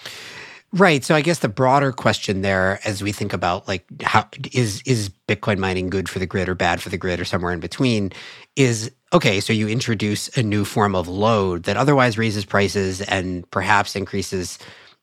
[0.74, 1.04] Right.
[1.04, 5.10] So I guess the broader question there, as we think about like how is is
[5.28, 8.12] Bitcoin mining good for the grid or bad for the grid or somewhere in between,
[8.56, 9.42] is okay.
[9.42, 14.58] So you introduce a new form of load that otherwise raises prices and perhaps increases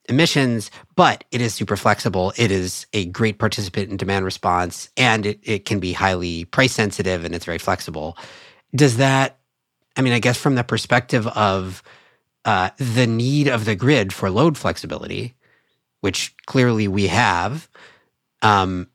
[0.09, 2.33] emissions, but it is super flexible.
[2.37, 6.73] It is a great participant in demand response, and it, it can be highly price
[6.73, 8.17] sensitive and it's very flexible.
[8.75, 9.39] Does that?
[9.97, 11.83] I mean, I guess from the perspective of
[12.45, 15.35] uh, the need of the grid for load flexibility
[16.01, 17.69] which clearly we have,
[18.43, 18.89] um,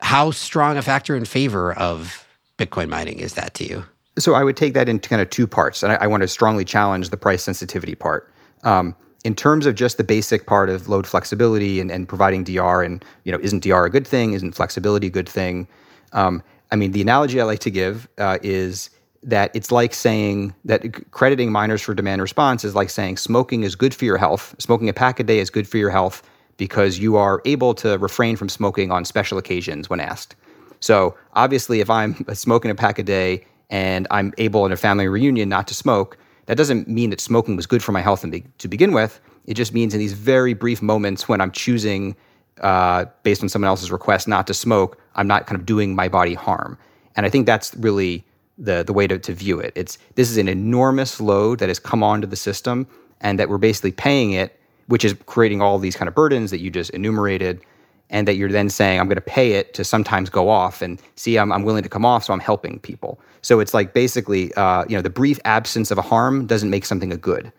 [0.00, 2.26] how strong a factor in favor of
[2.58, 3.84] Bitcoin mining is that to you?
[4.18, 6.28] So I would take that into kind of two parts, and I, I want to
[6.28, 8.30] strongly challenge the price sensitivity part.
[8.62, 12.82] Um, in terms of just the basic part of load flexibility and, and providing DR,
[12.82, 14.32] and you know, isn't DR a good thing?
[14.32, 15.68] Isn't flexibility a good thing?
[16.12, 18.90] Um, I mean, the analogy I like to give uh, is
[19.22, 23.76] that it's like saying that crediting miners for demand response is like saying smoking is
[23.76, 24.54] good for your health.
[24.58, 26.22] Smoking a pack a day is good for your health
[26.56, 30.34] because you are able to refrain from smoking on special occasions when asked.
[30.80, 35.06] So obviously, if I'm smoking a pack a day and I'm able in a family
[35.06, 36.18] reunion not to smoke,
[36.52, 38.26] that doesn't mean that smoking was good for my health
[38.58, 39.22] to begin with.
[39.46, 42.14] It just means in these very brief moments when I'm choosing,
[42.60, 46.08] uh, based on someone else's request, not to smoke, I'm not kind of doing my
[46.08, 46.76] body harm.
[47.16, 48.22] And I think that's really
[48.58, 49.72] the the way to, to view it.
[49.74, 52.86] It's this is an enormous load that has come onto the system
[53.22, 56.60] and that we're basically paying it, which is creating all these kind of burdens that
[56.60, 57.62] you just enumerated,
[58.10, 61.00] and that you're then saying, I'm going to pay it to sometimes go off and
[61.16, 63.20] see, I'm, I'm willing to come off, so I'm helping people.
[63.40, 66.84] So it's like basically, uh, you know, the brief absence of a harm doesn't make
[66.84, 67.52] something a good.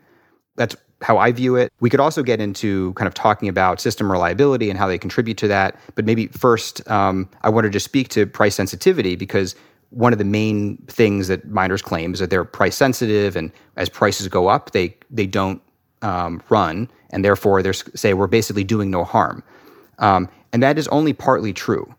[0.56, 1.71] That's how I view it.
[1.79, 5.38] We could also get into kind of talking about system reliability and how they contribute
[5.38, 5.77] to that.
[5.95, 9.56] But maybe first, um, I wanted to speak to price sensitivity because
[9.89, 13.89] one of the main things that miners claim is that they're price sensitive, and as
[13.89, 15.62] prices go up, they they don't
[16.01, 19.43] um, run, and therefore they say we're basically doing no harm,
[20.03, 21.95] um, and that is only partly true.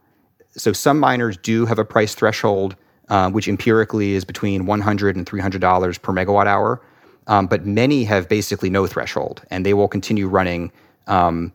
[0.50, 2.76] So some miners do have a price threshold,
[3.08, 6.80] uh, which empirically is between $100 and 300 dollars per megawatt hour,
[7.26, 10.70] um, but many have basically no threshold, and they will continue running
[11.06, 11.52] um,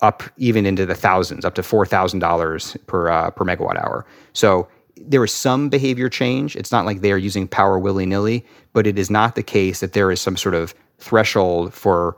[0.00, 4.06] up even into the thousands, up to four thousand dollars per uh, per megawatt hour.
[4.32, 6.56] So there is some behavior change.
[6.56, 9.80] It's not like they are using power willy nilly, but it is not the case
[9.80, 12.16] that there is some sort of threshold for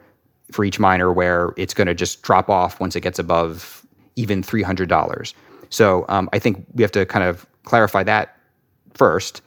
[0.52, 3.84] for each miner where it's going to just drop off once it gets above
[4.16, 5.34] even three hundred dollars.
[5.70, 8.36] So um, I think we have to kind of clarify that
[8.94, 9.42] first.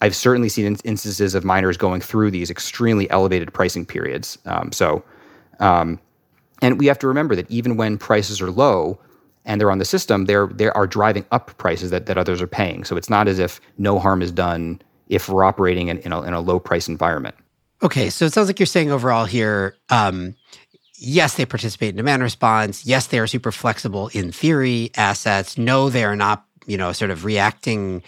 [0.00, 4.38] I've certainly seen instances of miners going through these extremely elevated pricing periods.
[4.46, 5.02] Um, so,
[5.60, 5.98] um,
[6.62, 8.98] and we have to remember that even when prices are low,
[9.46, 12.46] and they're on the system, they're they are driving up prices that, that others are
[12.46, 12.84] paying.
[12.84, 16.22] So it's not as if no harm is done if we're operating in, in, a,
[16.22, 17.34] in a low price environment.
[17.84, 20.34] Okay, so it sounds like you're saying overall here, um,
[20.96, 22.86] yes, they participate in demand response.
[22.86, 25.58] Yes, they are super flexible in theory assets.
[25.58, 28.02] No, they are not, you know, sort of reacting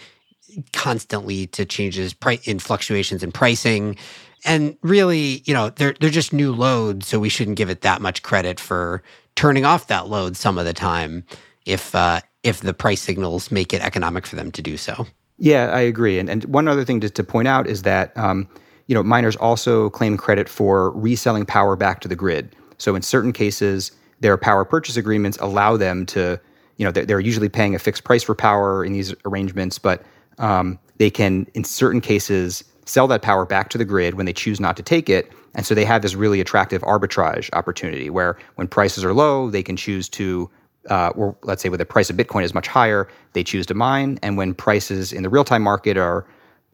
[0.73, 3.97] constantly to changes in fluctuations in pricing.
[4.45, 8.01] And really, you know, they're they're just new loads, so we shouldn't give it that
[8.01, 9.03] much credit for
[9.35, 11.23] turning off that load some of the time
[11.65, 15.05] if uh, if the price signals make it economic for them to do so.
[15.37, 16.17] Yeah, I agree.
[16.17, 18.47] And and one other thing to, to point out is that um,
[18.87, 22.55] you know miners also claim credit for reselling power back to the grid.
[22.77, 26.39] So in certain cases, their power purchase agreements allow them to
[26.77, 30.03] you know they're, they're usually paying a fixed price for power in these arrangements, but
[30.39, 34.33] um, they can in certain cases sell that power back to the grid when they
[34.33, 38.37] choose not to take it and so they have this really attractive arbitrage opportunity where
[38.55, 40.49] when prices are low, they can choose to,
[40.89, 43.73] uh, or let's say when the price of Bitcoin is much higher, they choose to
[43.73, 44.19] mine.
[44.21, 46.25] And when prices in the real time market are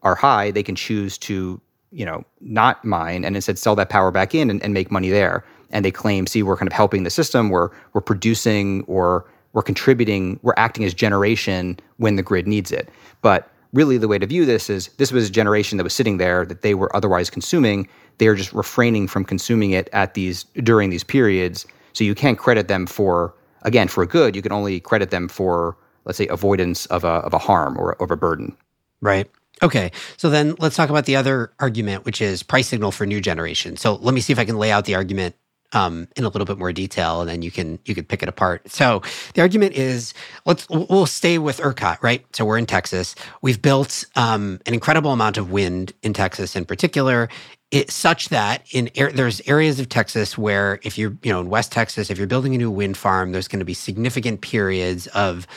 [0.03, 1.61] are high, they can choose to,
[1.93, 5.09] you know, not mine and instead sell that power back in and, and make money
[5.09, 5.45] there.
[5.69, 9.63] And they claim, see, we're kind of helping the system, we're we're producing or we're
[9.63, 12.89] contributing, we're acting as generation when the grid needs it.
[13.21, 16.17] But really the way to view this is this was a generation that was sitting
[16.17, 20.43] there that they were otherwise consuming they are just refraining from consuming it at these
[20.63, 21.65] during these periods.
[21.93, 24.35] So you can't credit them for again for a good.
[24.35, 28.01] You can only credit them for let's say avoidance of a of a harm or
[28.01, 28.55] of a burden.
[29.01, 29.29] Right.
[29.63, 29.91] Okay.
[30.17, 33.77] So then let's talk about the other argument, which is price signal for new generation.
[33.77, 35.35] So let me see if I can lay out the argument
[35.73, 38.29] um, in a little bit more detail, and then you can you could pick it
[38.29, 38.69] apart.
[38.69, 39.01] So
[39.33, 40.13] the argument is
[40.45, 42.23] let's we'll stay with ERCOT, right?
[42.35, 43.15] So we're in Texas.
[43.41, 47.29] We've built um, an incredible amount of wind in Texas, in particular.
[47.71, 51.71] It, such that in there's areas of Texas where if you're you know in West
[51.71, 55.47] Texas if you're building a new wind farm there's going to be significant periods of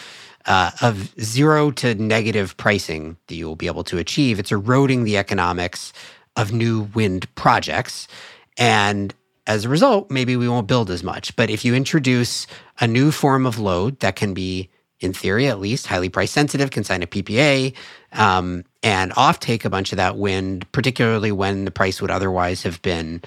[0.46, 4.38] uh, of zero to negative pricing that you will be able to achieve.
[4.38, 5.92] It's eroding the economics
[6.36, 8.06] of new wind projects.
[8.56, 9.14] And
[9.46, 11.34] as a result, maybe we won't build as much.
[11.36, 12.46] But if you introduce
[12.80, 14.68] a new form of load that can be,
[15.00, 17.74] in theory at least, highly price sensitive, can sign a PPA
[18.12, 22.80] um, and offtake a bunch of that wind, particularly when the price would otherwise have
[22.82, 23.22] been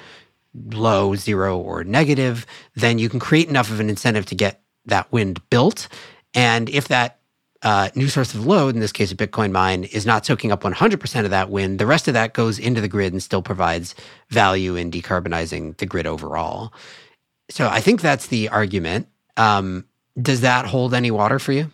[0.71, 5.12] low, zero, or negative, then you can create enough of an incentive to get that
[5.12, 5.88] wind built.
[6.34, 7.20] And if that
[7.62, 10.62] uh, new source of load, in this case a Bitcoin mine, is not soaking up
[10.62, 11.80] 100% of that wind.
[11.80, 13.96] The rest of that goes into the grid and still provides
[14.30, 16.74] value in decarbonizing the grid overall.
[17.50, 19.08] So I think that's the argument.
[19.36, 19.86] Um,
[20.22, 21.72] does that hold any water for you?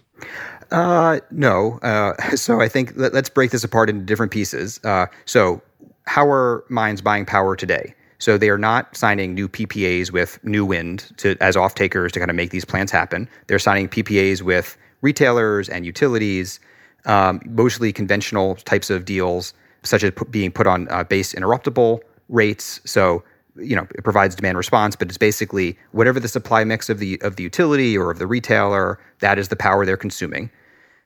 [0.71, 1.79] Uh, no.
[1.81, 4.79] Uh, so I think let, us break this apart into different pieces.
[4.83, 5.61] Uh, so
[6.05, 7.93] how are mines buying power today?
[8.19, 12.19] So they are not signing new PPAs with new wind to as off takers to
[12.19, 13.29] kind of make these plants happen.
[13.47, 16.59] They're signing PPAs with retailers and utilities,
[17.05, 21.99] um, mostly conventional types of deals, such as p- being put on uh, base interruptible
[22.29, 22.81] rates.
[22.85, 23.23] So
[23.57, 27.19] you know it provides demand response, but it's basically whatever the supply mix of the
[27.21, 30.49] of the utility or of the retailer, that is the power they're consuming.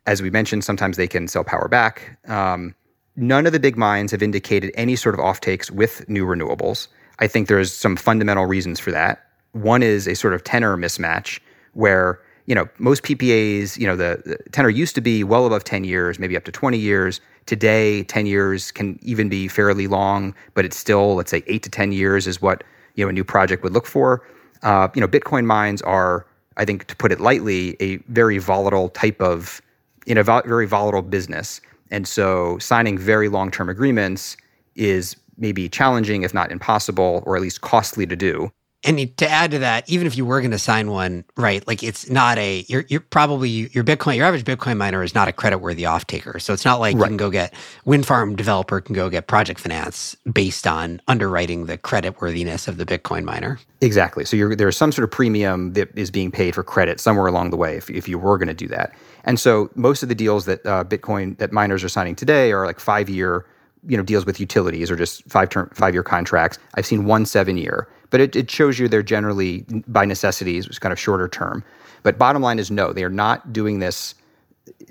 [0.05, 2.17] As we mentioned, sometimes they can sell power back.
[2.27, 2.73] Um,
[3.15, 6.87] none of the big mines have indicated any sort of offtakes with new renewables.
[7.19, 9.25] I think there's some fundamental reasons for that.
[9.53, 11.39] One is a sort of tenor mismatch
[11.73, 15.63] where you know, most PPAs, you know, the, the, tenor used to be well above
[15.63, 17.21] 10 years, maybe up to 20 years.
[17.45, 21.69] Today, 10 years can even be fairly long, but it's still, let's say, eight to
[21.69, 22.63] 10 years is what,
[22.95, 24.25] you know, a new project would look for.
[24.63, 26.25] Uh, you know, Bitcoin mines are,
[26.57, 29.61] I think, to put it lightly, a very volatile type of,
[30.07, 31.61] in a vo- very volatile business.
[31.91, 34.37] And so signing very long term agreements
[34.75, 38.51] is maybe challenging, if not impossible, or at least costly to do
[38.85, 41.65] and to add to that, even if you were going to sign one, right?
[41.67, 45.27] Like it's not a you're you're probably your Bitcoin your average Bitcoin miner is not
[45.27, 46.39] a credit worthy off taker.
[46.39, 47.01] So it's not like right.
[47.01, 51.65] you can go get wind farm developer can go get project finance based on underwriting
[51.65, 53.59] the credit worthiness of the Bitcoin miner.
[53.81, 54.23] Exactly.
[54.23, 57.57] So there's some sort of premium that is being paid for credit somewhere along the
[57.57, 58.93] way if if you were going to do that.
[59.25, 62.65] And so most of the deals that uh, Bitcoin that miners are signing today are
[62.65, 63.45] like five year
[63.87, 66.57] you know deals with utilities or just five term five year contracts.
[66.75, 70.79] I've seen one seven year but it, it shows you they're generally by necessities, is
[70.79, 71.63] kind of shorter term.
[72.03, 74.15] But bottom line is no, they are not doing this.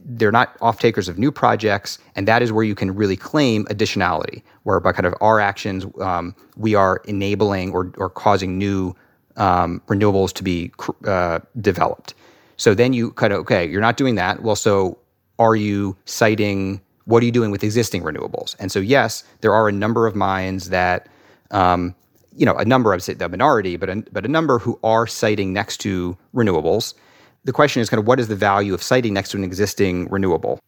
[0.05, 3.65] They're not off takers of new projects, and that is where you can really claim
[3.67, 8.95] additionality, where by kind of our actions, um, we are enabling or, or causing new
[9.37, 10.73] um, renewables to be
[11.07, 12.15] uh, developed.
[12.57, 14.43] So then you kind of okay, you're not doing that.
[14.43, 14.99] Well, so
[15.39, 18.55] are you siting what are you doing with existing renewables?
[18.59, 21.09] And so yes, there are a number of mines that
[21.51, 21.95] um,
[22.39, 25.53] you know, a number of the minority, but a, but a number who are siting
[25.53, 26.95] next to renewables.
[27.45, 30.09] The question is kind of what is the value of siting next to an existing
[30.09, 30.61] renewable?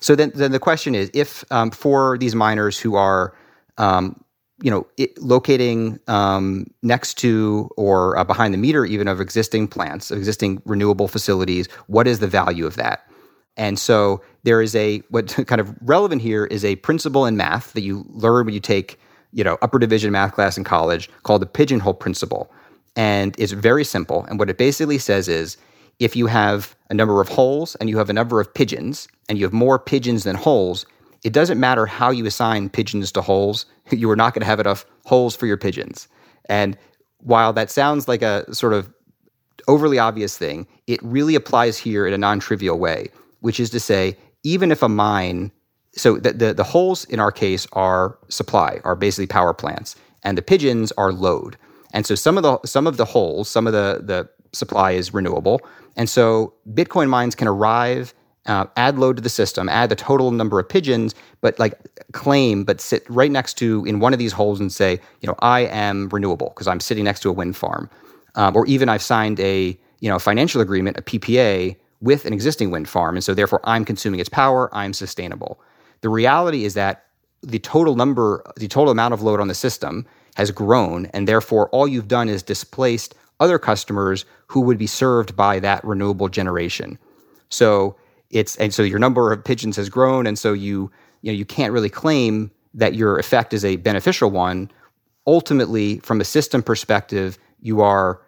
[0.00, 3.34] So then, then the question is if um, for these miners who are,
[3.78, 4.20] um,
[4.62, 9.68] you know, it, locating um, next to or uh, behind the meter even of existing
[9.68, 13.06] plants, existing renewable facilities, what is the value of that?
[13.56, 17.72] And so there is a what kind of relevant here is a principle in math
[17.72, 18.98] that you learn when you take
[19.34, 22.50] you know, upper division math class in college called the pigeonhole principle.
[22.96, 24.24] And it's very simple.
[24.24, 25.56] And what it basically says is
[25.98, 29.36] if you have a number of holes and you have a number of pigeons and
[29.36, 30.86] you have more pigeons than holes,
[31.24, 34.60] it doesn't matter how you assign pigeons to holes, you are not going to have
[34.60, 36.06] enough holes for your pigeons.
[36.48, 36.78] And
[37.18, 38.92] while that sounds like a sort of
[39.66, 43.08] overly obvious thing, it really applies here in a non trivial way,
[43.40, 45.50] which is to say, even if a mine
[45.96, 50.36] so the, the, the holes in our case are supply, are basically power plants, and
[50.36, 51.56] the pigeons are load.
[51.92, 55.14] And so some of the some of the holes, some of the the supply is
[55.14, 55.60] renewable,
[55.96, 58.12] and so Bitcoin mines can arrive,
[58.46, 61.74] uh, add load to the system, add the total number of pigeons, but like
[62.12, 65.36] claim, but sit right next to in one of these holes and say, you know,
[65.40, 67.88] I am renewable because I'm sitting next to a wind farm,
[68.34, 72.70] um, or even I've signed a you know financial agreement, a PPA with an existing
[72.70, 75.60] wind farm, and so therefore I'm consuming its power, I'm sustainable.
[76.02, 77.06] The reality is that
[77.42, 81.68] the total number, the total amount of load on the system has grown, and therefore
[81.70, 86.98] all you've done is displaced other customers who would be served by that renewable generation.
[87.48, 87.96] So
[88.30, 90.90] it's and so your number of pigeons has grown, and so you
[91.22, 94.70] you know you can't really claim that your effect is a beneficial one.
[95.26, 98.20] Ultimately, from a system perspective, you are,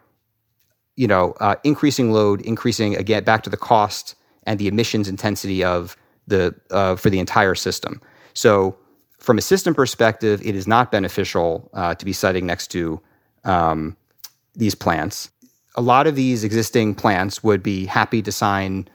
[0.97, 5.63] you know, uh, increasing load, increasing again back to the cost and the emissions intensity
[5.63, 5.95] of
[6.27, 8.01] the uh, for the entire system.
[8.33, 8.75] So,
[9.19, 12.99] from a system perspective, it is not beneficial uh, to be siting next to
[13.45, 13.95] um,
[14.55, 15.29] these plants.
[15.75, 18.89] A lot of these existing plants would be happy to sign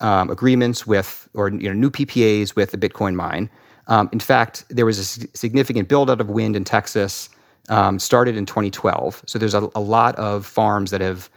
[0.00, 3.50] um, agreements with or you know new PPAs with the Bitcoin mine.
[3.88, 5.04] Um, in fact, there was a
[5.36, 7.30] significant build out of wind in Texas
[7.68, 9.22] um, started in 2012.
[9.26, 11.28] So there's a, a lot of farms that have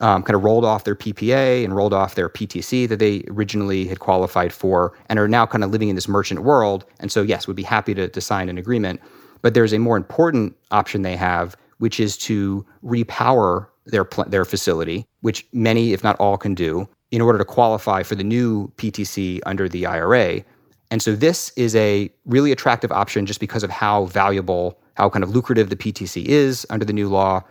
[0.00, 3.86] um, kind of rolled off their PPA and rolled off their PTC that they originally
[3.86, 6.84] had qualified for and are now kind of living in this merchant world.
[7.00, 9.00] And so, yes, would be happy to, to sign an agreement.
[9.42, 14.44] But there's a more important option they have, which is to repower their pl- their
[14.44, 18.68] facility, which many, if not all, can do in order to qualify for the new
[18.76, 20.42] PTC under the IRA.
[20.90, 25.22] And so this is a really attractive option just because of how valuable, how kind
[25.22, 27.42] of lucrative the PTC is under the new law.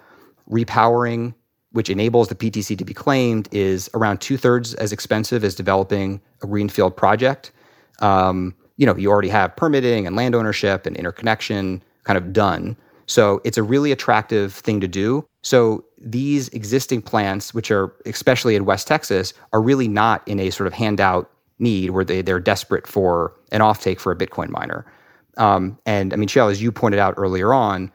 [0.50, 1.34] Repowering,
[1.76, 6.22] which enables the PTC to be claimed, is around two thirds as expensive as developing
[6.42, 7.52] a greenfield project.
[8.00, 12.78] Um, you know, you already have permitting and land ownership and interconnection kind of done.
[13.08, 15.28] So it's a really attractive thing to do.
[15.42, 20.52] So these existing plants, which are especially in West Texas, are really not in a
[20.52, 24.86] sort of handout need where they, they're desperate for an offtake for a Bitcoin miner.
[25.36, 27.92] Um, and I mean, Shayle, as you pointed out earlier on,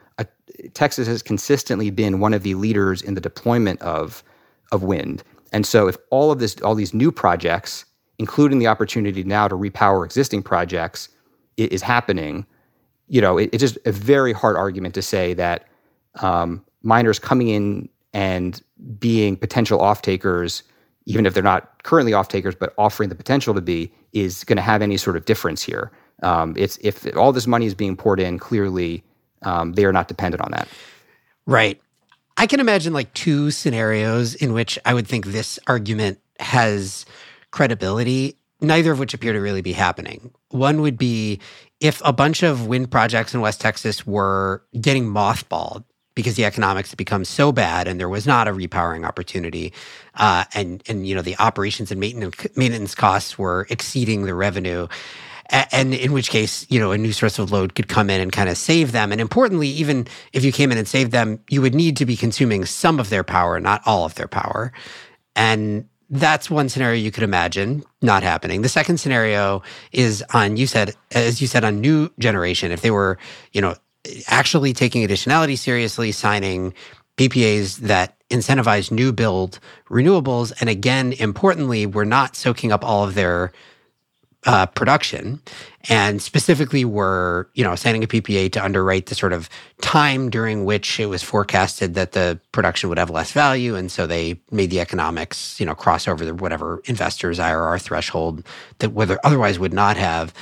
[0.74, 4.22] Texas has consistently been one of the leaders in the deployment of,
[4.72, 5.22] of wind.
[5.52, 7.84] And so if all of this, all these new projects,
[8.18, 11.08] including the opportunity now to repower existing projects,
[11.56, 12.46] is happening,
[13.08, 15.66] you know, it, it's just a very hard argument to say that
[16.20, 18.62] um, miners coming in and
[18.98, 20.62] being potential off takers,
[21.06, 24.56] even if they're not currently off takers, but offering the potential to be, is going
[24.56, 25.90] to have any sort of difference here.
[26.22, 29.02] Um, it's if all this money is being poured in, clearly
[29.42, 30.68] um, they are not dependent on that.
[31.46, 31.80] Right.
[32.36, 37.04] I can imagine like two scenarios in which I would think this argument has
[37.50, 40.30] credibility, neither of which appear to really be happening.
[40.50, 41.40] One would be
[41.80, 45.84] if a bunch of wind projects in West Texas were getting mothballed
[46.14, 49.72] because the economics had become so bad and there was not a repowering opportunity
[50.16, 54.86] uh, and and you know the operations and maintenance maintenance costs were exceeding the revenue
[55.50, 58.32] and in which case you know a new source of load could come in and
[58.32, 59.12] kind of save them.
[59.12, 62.16] And importantly even if you came in and saved them you would need to be
[62.16, 64.72] consuming some of their power not all of their power.
[65.36, 68.62] And that's one scenario you could imagine not happening.
[68.62, 72.72] The second scenario is on you said as you said on new generation.
[72.72, 73.18] If they were,
[73.52, 73.76] you know,
[74.26, 76.74] actually taking additionality seriously, signing
[77.16, 83.14] PPAs that incentivize new build renewables and again importantly, we're not soaking up all of
[83.14, 83.52] their
[84.46, 85.40] uh, production,
[85.88, 89.48] and specifically were you know signing a PPA to underwrite the sort of
[89.82, 94.06] time during which it was forecasted that the production would have less value, and so
[94.06, 98.46] they made the economics you know cross over the whatever investors IRR threshold
[98.78, 100.32] that whether otherwise would not have.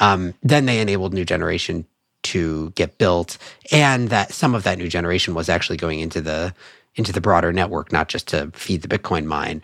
[0.00, 1.84] Um, then they enabled new generation
[2.24, 3.38] to get built,
[3.72, 6.54] and that some of that new generation was actually going into the
[6.94, 9.62] into the broader network, not just to feed the Bitcoin mine.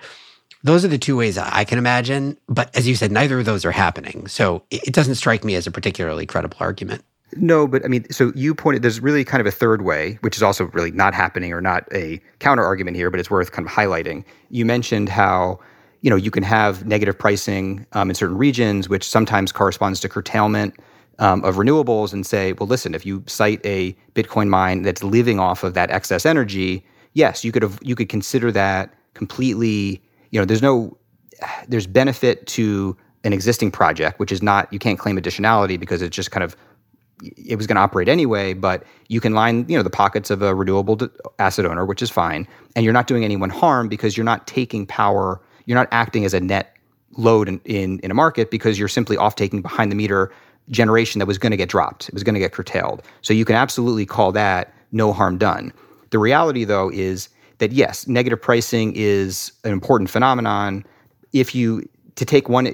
[0.64, 2.38] Those are the two ways I can imagine.
[2.48, 4.26] But as you said, neither of those are happening.
[4.26, 7.04] So it doesn't strike me as a particularly credible argument.
[7.36, 10.36] No, but I mean, so you pointed, there's really kind of a third way, which
[10.36, 13.68] is also really not happening or not a counter argument here, but it's worth kind
[13.68, 14.24] of highlighting.
[14.50, 15.58] You mentioned how,
[16.00, 20.08] you know, you can have negative pricing um, in certain regions, which sometimes corresponds to
[20.08, 20.74] curtailment
[21.18, 25.38] um, of renewables and say, well, listen, if you site a Bitcoin mine that's living
[25.40, 30.00] off of that excess energy, yes, you could have, you could consider that completely
[30.34, 30.98] you know, there's no
[31.68, 36.14] there's benefit to an existing project, which is not you can't claim additionality because it's
[36.14, 36.56] just kind of
[37.22, 38.52] it was going to operate anyway.
[38.52, 40.98] But you can line you know the pockets of a renewable
[41.38, 44.86] asset owner, which is fine, and you're not doing anyone harm because you're not taking
[44.86, 45.40] power.
[45.66, 46.76] You're not acting as a net
[47.16, 50.32] load in, in, in a market because you're simply off taking behind the meter
[50.68, 52.08] generation that was going to get dropped.
[52.08, 53.02] It was going to get curtailed.
[53.22, 55.72] So you can absolutely call that no harm done.
[56.10, 57.28] The reality, though, is
[57.58, 60.84] that yes, negative pricing is an important phenomenon.
[61.32, 62.66] If you to take one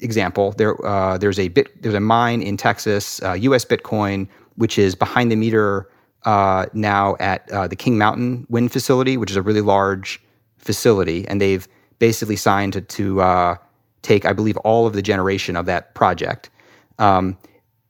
[0.00, 3.64] example, there uh, there's a bit there's a mine in Texas, uh, U.S.
[3.64, 5.88] Bitcoin, which is behind the meter
[6.24, 10.20] uh, now at uh, the King Mountain Wind Facility, which is a really large
[10.58, 11.66] facility, and they've
[11.98, 13.56] basically signed to, to uh,
[14.02, 16.50] take, I believe, all of the generation of that project.
[16.98, 17.36] Um,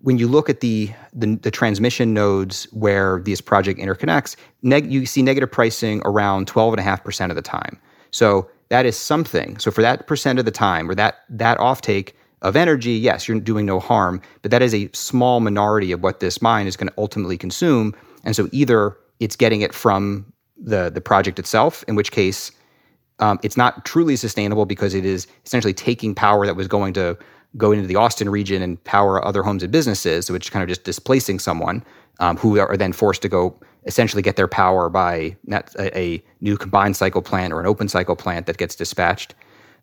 [0.03, 5.07] when you look at the, the, the transmission nodes where this project interconnects, neg- you
[5.07, 7.78] see negative pricing around 12.5% of the time.
[8.11, 9.59] So that is something.
[9.59, 13.38] So for that percent of the time, or that that offtake of energy, yes, you're
[13.38, 16.88] doing no harm, but that is a small minority of what this mine is going
[16.88, 17.94] to ultimately consume.
[18.24, 21.84] And so either it's getting it from the the project itself.
[21.86, 22.50] In which case,
[23.18, 27.16] um, it's not truly sustainable because it is essentially taking power that was going to
[27.57, 30.84] go into the Austin region and power other homes and businesses, which kind of just
[30.84, 31.84] displacing someone
[32.20, 36.57] um, who are then forced to go essentially get their power by a, a, new
[36.57, 39.34] combined cycle plant or an open cycle plant that gets dispatched.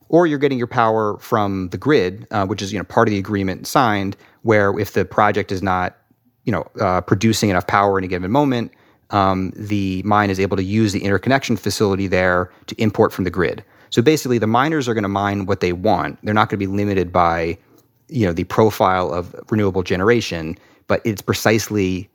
[0.07, 3.11] Or you're getting your power from the grid, uh, which is you know part of
[3.11, 5.95] the agreement signed, where if the project is not
[6.45, 8.71] you know uh, producing enough power in a given moment,
[9.11, 13.29] um, the mine is able to use the interconnection facility there to import from the
[13.29, 13.63] grid.
[13.89, 16.19] So basically, the miners are going to mine what they want.
[16.23, 17.57] They're not going to be limited by,
[18.07, 22.09] you know, the profile of renewable generation, but it's precisely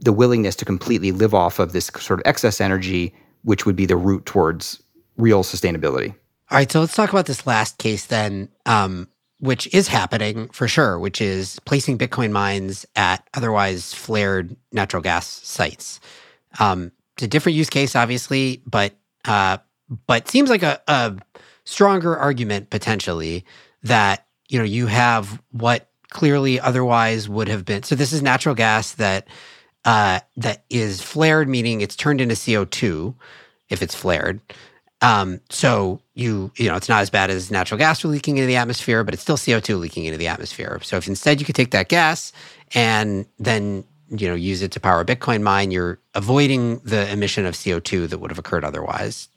[0.00, 3.86] the willingness to completely live off of this sort of excess energy, which would be
[3.86, 4.82] the route towards
[5.16, 6.14] real sustainability.
[6.50, 9.08] All right, so let's talk about this last case then, um,
[9.38, 15.26] which is happening for sure, which is placing Bitcoin mines at otherwise flared natural gas
[15.26, 16.00] sites.
[16.58, 19.58] Um, it's a different use case, obviously, but uh,
[20.06, 21.16] but seems like a, a
[21.64, 23.44] stronger argument potentially
[23.82, 27.82] that you know you have what clearly otherwise would have been.
[27.82, 29.28] So this is natural gas that
[29.84, 33.14] uh, that is flared, meaning it's turned into CO two
[33.68, 34.40] if it's flared.
[35.00, 38.56] Um, so you you know it's not as bad as natural gas leaking into the
[38.56, 40.80] atmosphere, but it's still CO two leaking into the atmosphere.
[40.82, 42.32] So if instead you could take that gas
[42.74, 47.44] and then you know use it to power a bitcoin mine you're avoiding the emission
[47.44, 49.28] of co2 that would have occurred otherwise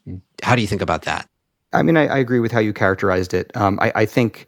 [0.42, 1.28] how do you think about that?
[1.74, 3.56] I mean i, I agree with how you characterized it.
[3.56, 4.48] Um, I, I, think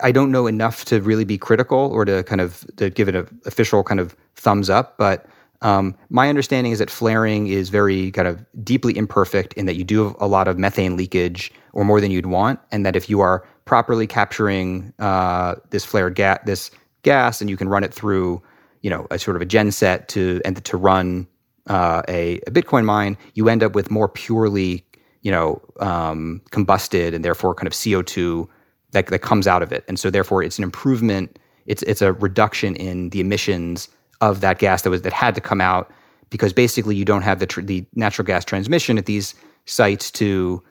[0.00, 3.14] i don't know enough to really be critical or to kind of to give it
[3.14, 5.26] an official kind of thumbs up but
[5.62, 9.82] um, my understanding is that flaring is very kind of deeply imperfect in that you
[9.82, 13.10] do have a lot of methane leakage or more than you'd want and that if
[13.10, 16.70] you are properly capturing uh, this flared gas this
[17.02, 18.42] gas and you can run it through
[18.82, 21.26] you know a sort of a gen set to and to run
[21.66, 24.84] uh, a, a, Bitcoin mine, you end up with more purely
[25.24, 28.48] you know um, combusted and therefore kind of CO two
[28.92, 31.38] that that comes out of it, and so therefore it's an improvement.
[31.66, 33.88] It's it's a reduction in the emissions
[34.20, 35.90] of that gas that was that had to come out
[36.30, 40.62] because basically you don't have the tr- the natural gas transmission at these sites to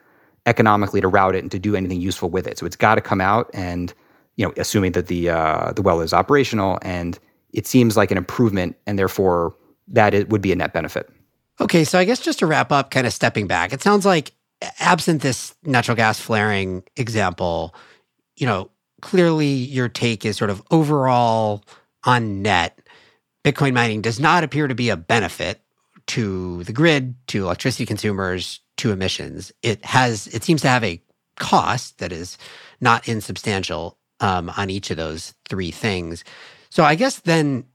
[0.45, 2.57] economically to route it and to do anything useful with it.
[2.57, 3.93] So it's got to come out, and
[4.35, 7.19] you know, assuming that the uh, the well is operational and
[7.53, 9.55] it seems like an improvement, and therefore
[9.87, 11.09] that it would be a net benefit.
[11.59, 14.31] Okay, so I guess just to wrap up, kind of stepping back, it sounds like
[14.79, 17.75] absent this natural gas flaring example,
[18.35, 18.69] you know,
[19.01, 21.63] clearly your take is sort of overall
[22.03, 22.79] on net,
[23.43, 25.61] Bitcoin mining does not appear to be a benefit
[26.07, 29.51] to the grid, to electricity consumers, to emissions.
[29.61, 31.01] It has, it seems to have a
[31.37, 32.37] cost that is
[32.81, 36.23] not insubstantial um, on each of those three things.
[36.69, 37.65] So I guess then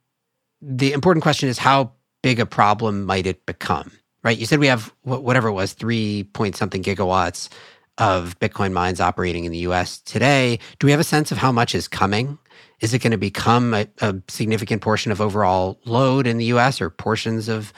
[0.60, 3.92] the important question is how big a problem might it become?
[4.22, 4.36] Right?
[4.36, 7.48] You said we have whatever it was, three point something gigawatts
[7.98, 10.58] of Bitcoin mines operating in the US today.
[10.78, 12.38] Do we have a sense of how much is coming?
[12.80, 16.80] Is it going to become a, a significant portion of overall load in the US
[16.80, 17.72] or portions of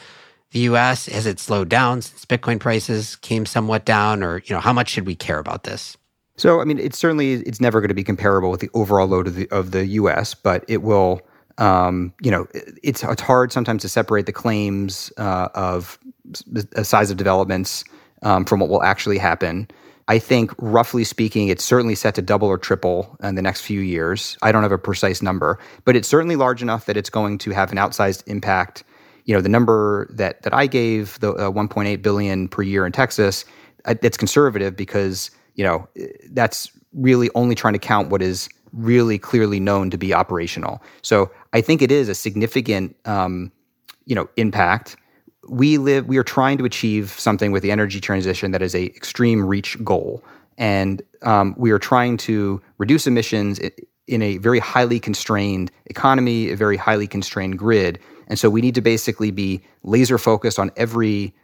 [0.53, 1.07] the US?
[1.07, 4.22] Has it slowed down since Bitcoin prices came somewhat down?
[4.22, 5.97] Or, you know, how much should we care about this?
[6.36, 9.26] So, I mean, it's certainly it's never going to be comparable with the overall load
[9.26, 11.20] of the of the U.S., but it will.
[11.59, 12.47] Um, you know,
[12.82, 15.99] it's it's hard sometimes to separate the claims uh, of
[16.47, 17.85] the size of developments
[18.22, 19.68] um, from what will actually happen.
[20.09, 23.81] I think, roughly speaking, it's certainly set to double or triple in the next few
[23.81, 24.37] years.
[24.43, 27.51] I don't have a precise number, but it's certainly large enough that it's going to
[27.53, 28.83] have an outsized impact.
[29.26, 32.93] You know, the number that that I gave, the uh, 1.8 billion per year in
[32.93, 33.45] Texas,
[33.87, 35.87] it's conservative because you know,
[36.31, 40.83] that's really only trying to count what is really clearly known to be operational.
[41.03, 43.53] So I think it is a significant, um,
[44.07, 44.97] you know, impact.
[45.51, 46.07] We live.
[46.07, 49.76] We are trying to achieve something with the energy transition that is a extreme reach
[49.82, 50.22] goal,
[50.57, 53.59] and um, we are trying to reduce emissions
[54.07, 57.98] in a very highly constrained economy, a very highly constrained grid.
[58.28, 61.34] And so we need to basically be laser focused on every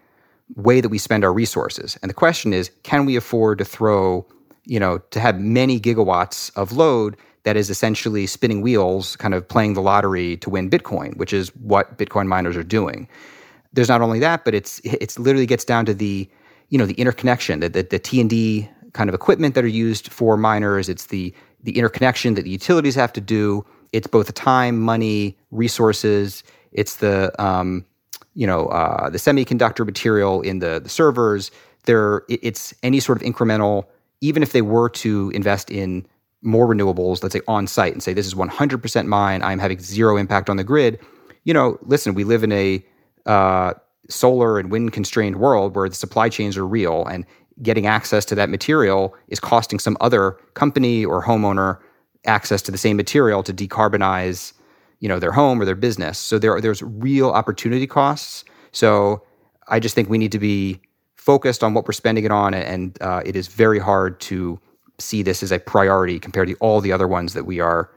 [0.54, 1.98] way that we spend our resources.
[2.00, 4.24] And the question is, can we afford to throw,
[4.66, 9.48] you know, to have many gigawatts of load that is essentially spinning wheels, kind of
[9.48, 13.08] playing the lottery to win Bitcoin, which is what Bitcoin miners are doing.
[13.72, 16.28] There's not only that, but it's it's literally gets down to the,
[16.68, 19.68] you know, the interconnection, the the, the T and D kind of equipment that are
[19.68, 20.88] used for miners.
[20.88, 23.64] It's the the interconnection that the utilities have to do.
[23.92, 26.42] It's both the time, money, resources.
[26.72, 27.84] It's the um,
[28.34, 31.50] you know uh, the semiconductor material in the, the servers.
[31.84, 33.84] There, it's any sort of incremental.
[34.20, 36.06] Even if they were to invest in
[36.42, 40.16] more renewables, let's say on site, and say this is 100% mine, I'm having zero
[40.16, 40.98] impact on the grid.
[41.44, 42.84] You know, listen, we live in a
[43.26, 43.74] uh,
[44.08, 47.24] solar and wind constrained world where the supply chains are real and
[47.62, 51.78] getting access to that material is costing some other company or homeowner
[52.26, 54.52] access to the same material to decarbonize
[55.00, 56.18] you know their home or their business.
[56.18, 58.44] So there are, there's real opportunity costs.
[58.72, 59.22] So
[59.68, 60.80] i just think we need to be
[61.16, 64.60] focused on what we're spending it on and uh, it is very hard to
[64.98, 67.90] see this as a priority compared to all the other ones that we are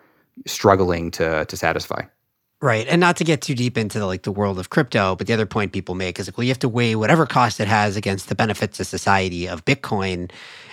[0.46, 2.02] struggling to to satisfy
[2.62, 2.86] Right.
[2.88, 5.34] And not to get too deep into the, like the world of crypto, but the
[5.34, 7.96] other point people make is like, well, you have to weigh whatever cost it has
[7.96, 10.30] against the benefits to society of Bitcoin.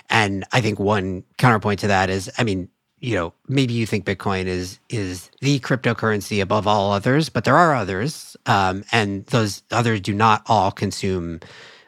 [0.09, 2.67] And I think one counterpoint to that is, I mean,
[2.99, 7.55] you know, maybe you think Bitcoin is is the cryptocurrency above all others, but there
[7.55, 11.39] are others, um, and those others do not all consume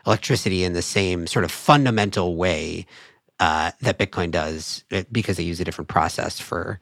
[0.05, 2.85] electricity in the same sort of fundamental way
[3.39, 6.79] uh, that Bitcoin does, eh, because they use a different process for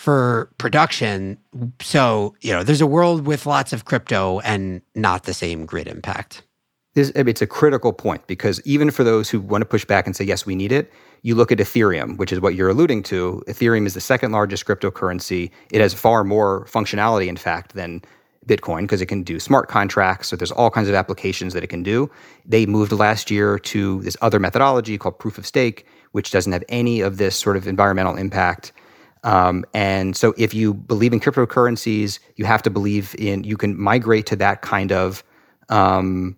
[0.00, 1.36] for production.
[1.82, 5.86] So, you know, there's a world with lots of crypto and not the same grid
[5.86, 6.42] impact.
[6.94, 10.24] It's a critical point because even for those who want to push back and say,
[10.24, 10.90] yes, we need it,
[11.20, 13.42] you look at Ethereum, which is what you're alluding to.
[13.46, 15.50] Ethereum is the second largest cryptocurrency.
[15.70, 18.00] It has far more functionality, in fact, than
[18.46, 20.28] Bitcoin because it can do smart contracts.
[20.28, 22.10] So there's all kinds of applications that it can do.
[22.46, 26.64] They moved last year to this other methodology called proof of stake, which doesn't have
[26.70, 28.72] any of this sort of environmental impact.
[29.24, 33.78] Um, and so if you believe in cryptocurrencies, you have to believe in, you can
[33.78, 35.22] migrate to that kind of
[35.68, 36.36] um,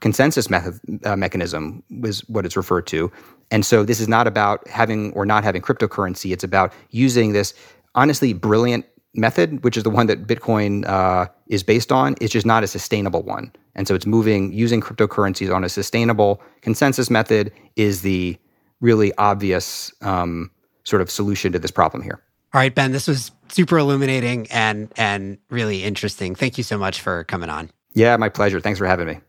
[0.00, 3.12] consensus method, uh, mechanism, was what it's referred to.
[3.50, 6.32] And so this is not about having or not having cryptocurrency.
[6.32, 7.54] It's about using this
[7.94, 12.14] honestly brilliant method, which is the one that Bitcoin uh, is based on.
[12.20, 13.52] It's just not a sustainable one.
[13.74, 18.38] And so it's moving, using cryptocurrencies on a sustainable consensus method is the
[18.80, 20.50] really obvious um,
[20.84, 22.22] sort of solution to this problem here.
[22.54, 26.34] All right, Ben, this was super illuminating and and really interesting.
[26.34, 27.70] Thank you so much for coming on.
[27.94, 28.60] Yeah, my pleasure.
[28.60, 29.20] Thanks for having me.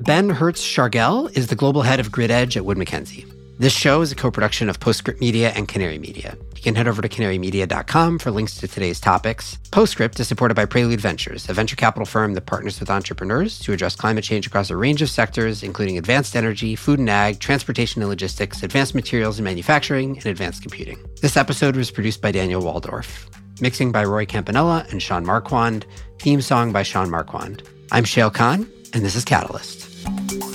[0.00, 3.24] Ben Hertz Shargel is the global head of Grid Edge at Wood Mackenzie.
[3.58, 6.36] This show is a co-production of Postscript Media and Canary Media.
[6.54, 9.56] You can head over to canarymedia.com for links to today's topics.
[9.70, 13.72] Postscript is supported by Prelude Ventures, a venture capital firm that partners with entrepreneurs to
[13.72, 18.02] address climate change across a range of sectors, including advanced energy, food and ag, transportation
[18.02, 20.98] and logistics, advanced materials and manufacturing, and advanced computing.
[21.22, 23.26] This episode was produced by Daniel Woldorff.
[23.62, 25.86] Mixing by Roy Campanella and Sean Marquand.
[26.18, 27.62] Theme song by Sean Marquand.
[27.90, 30.45] I'm Shayle Kann, and this is Catalyst.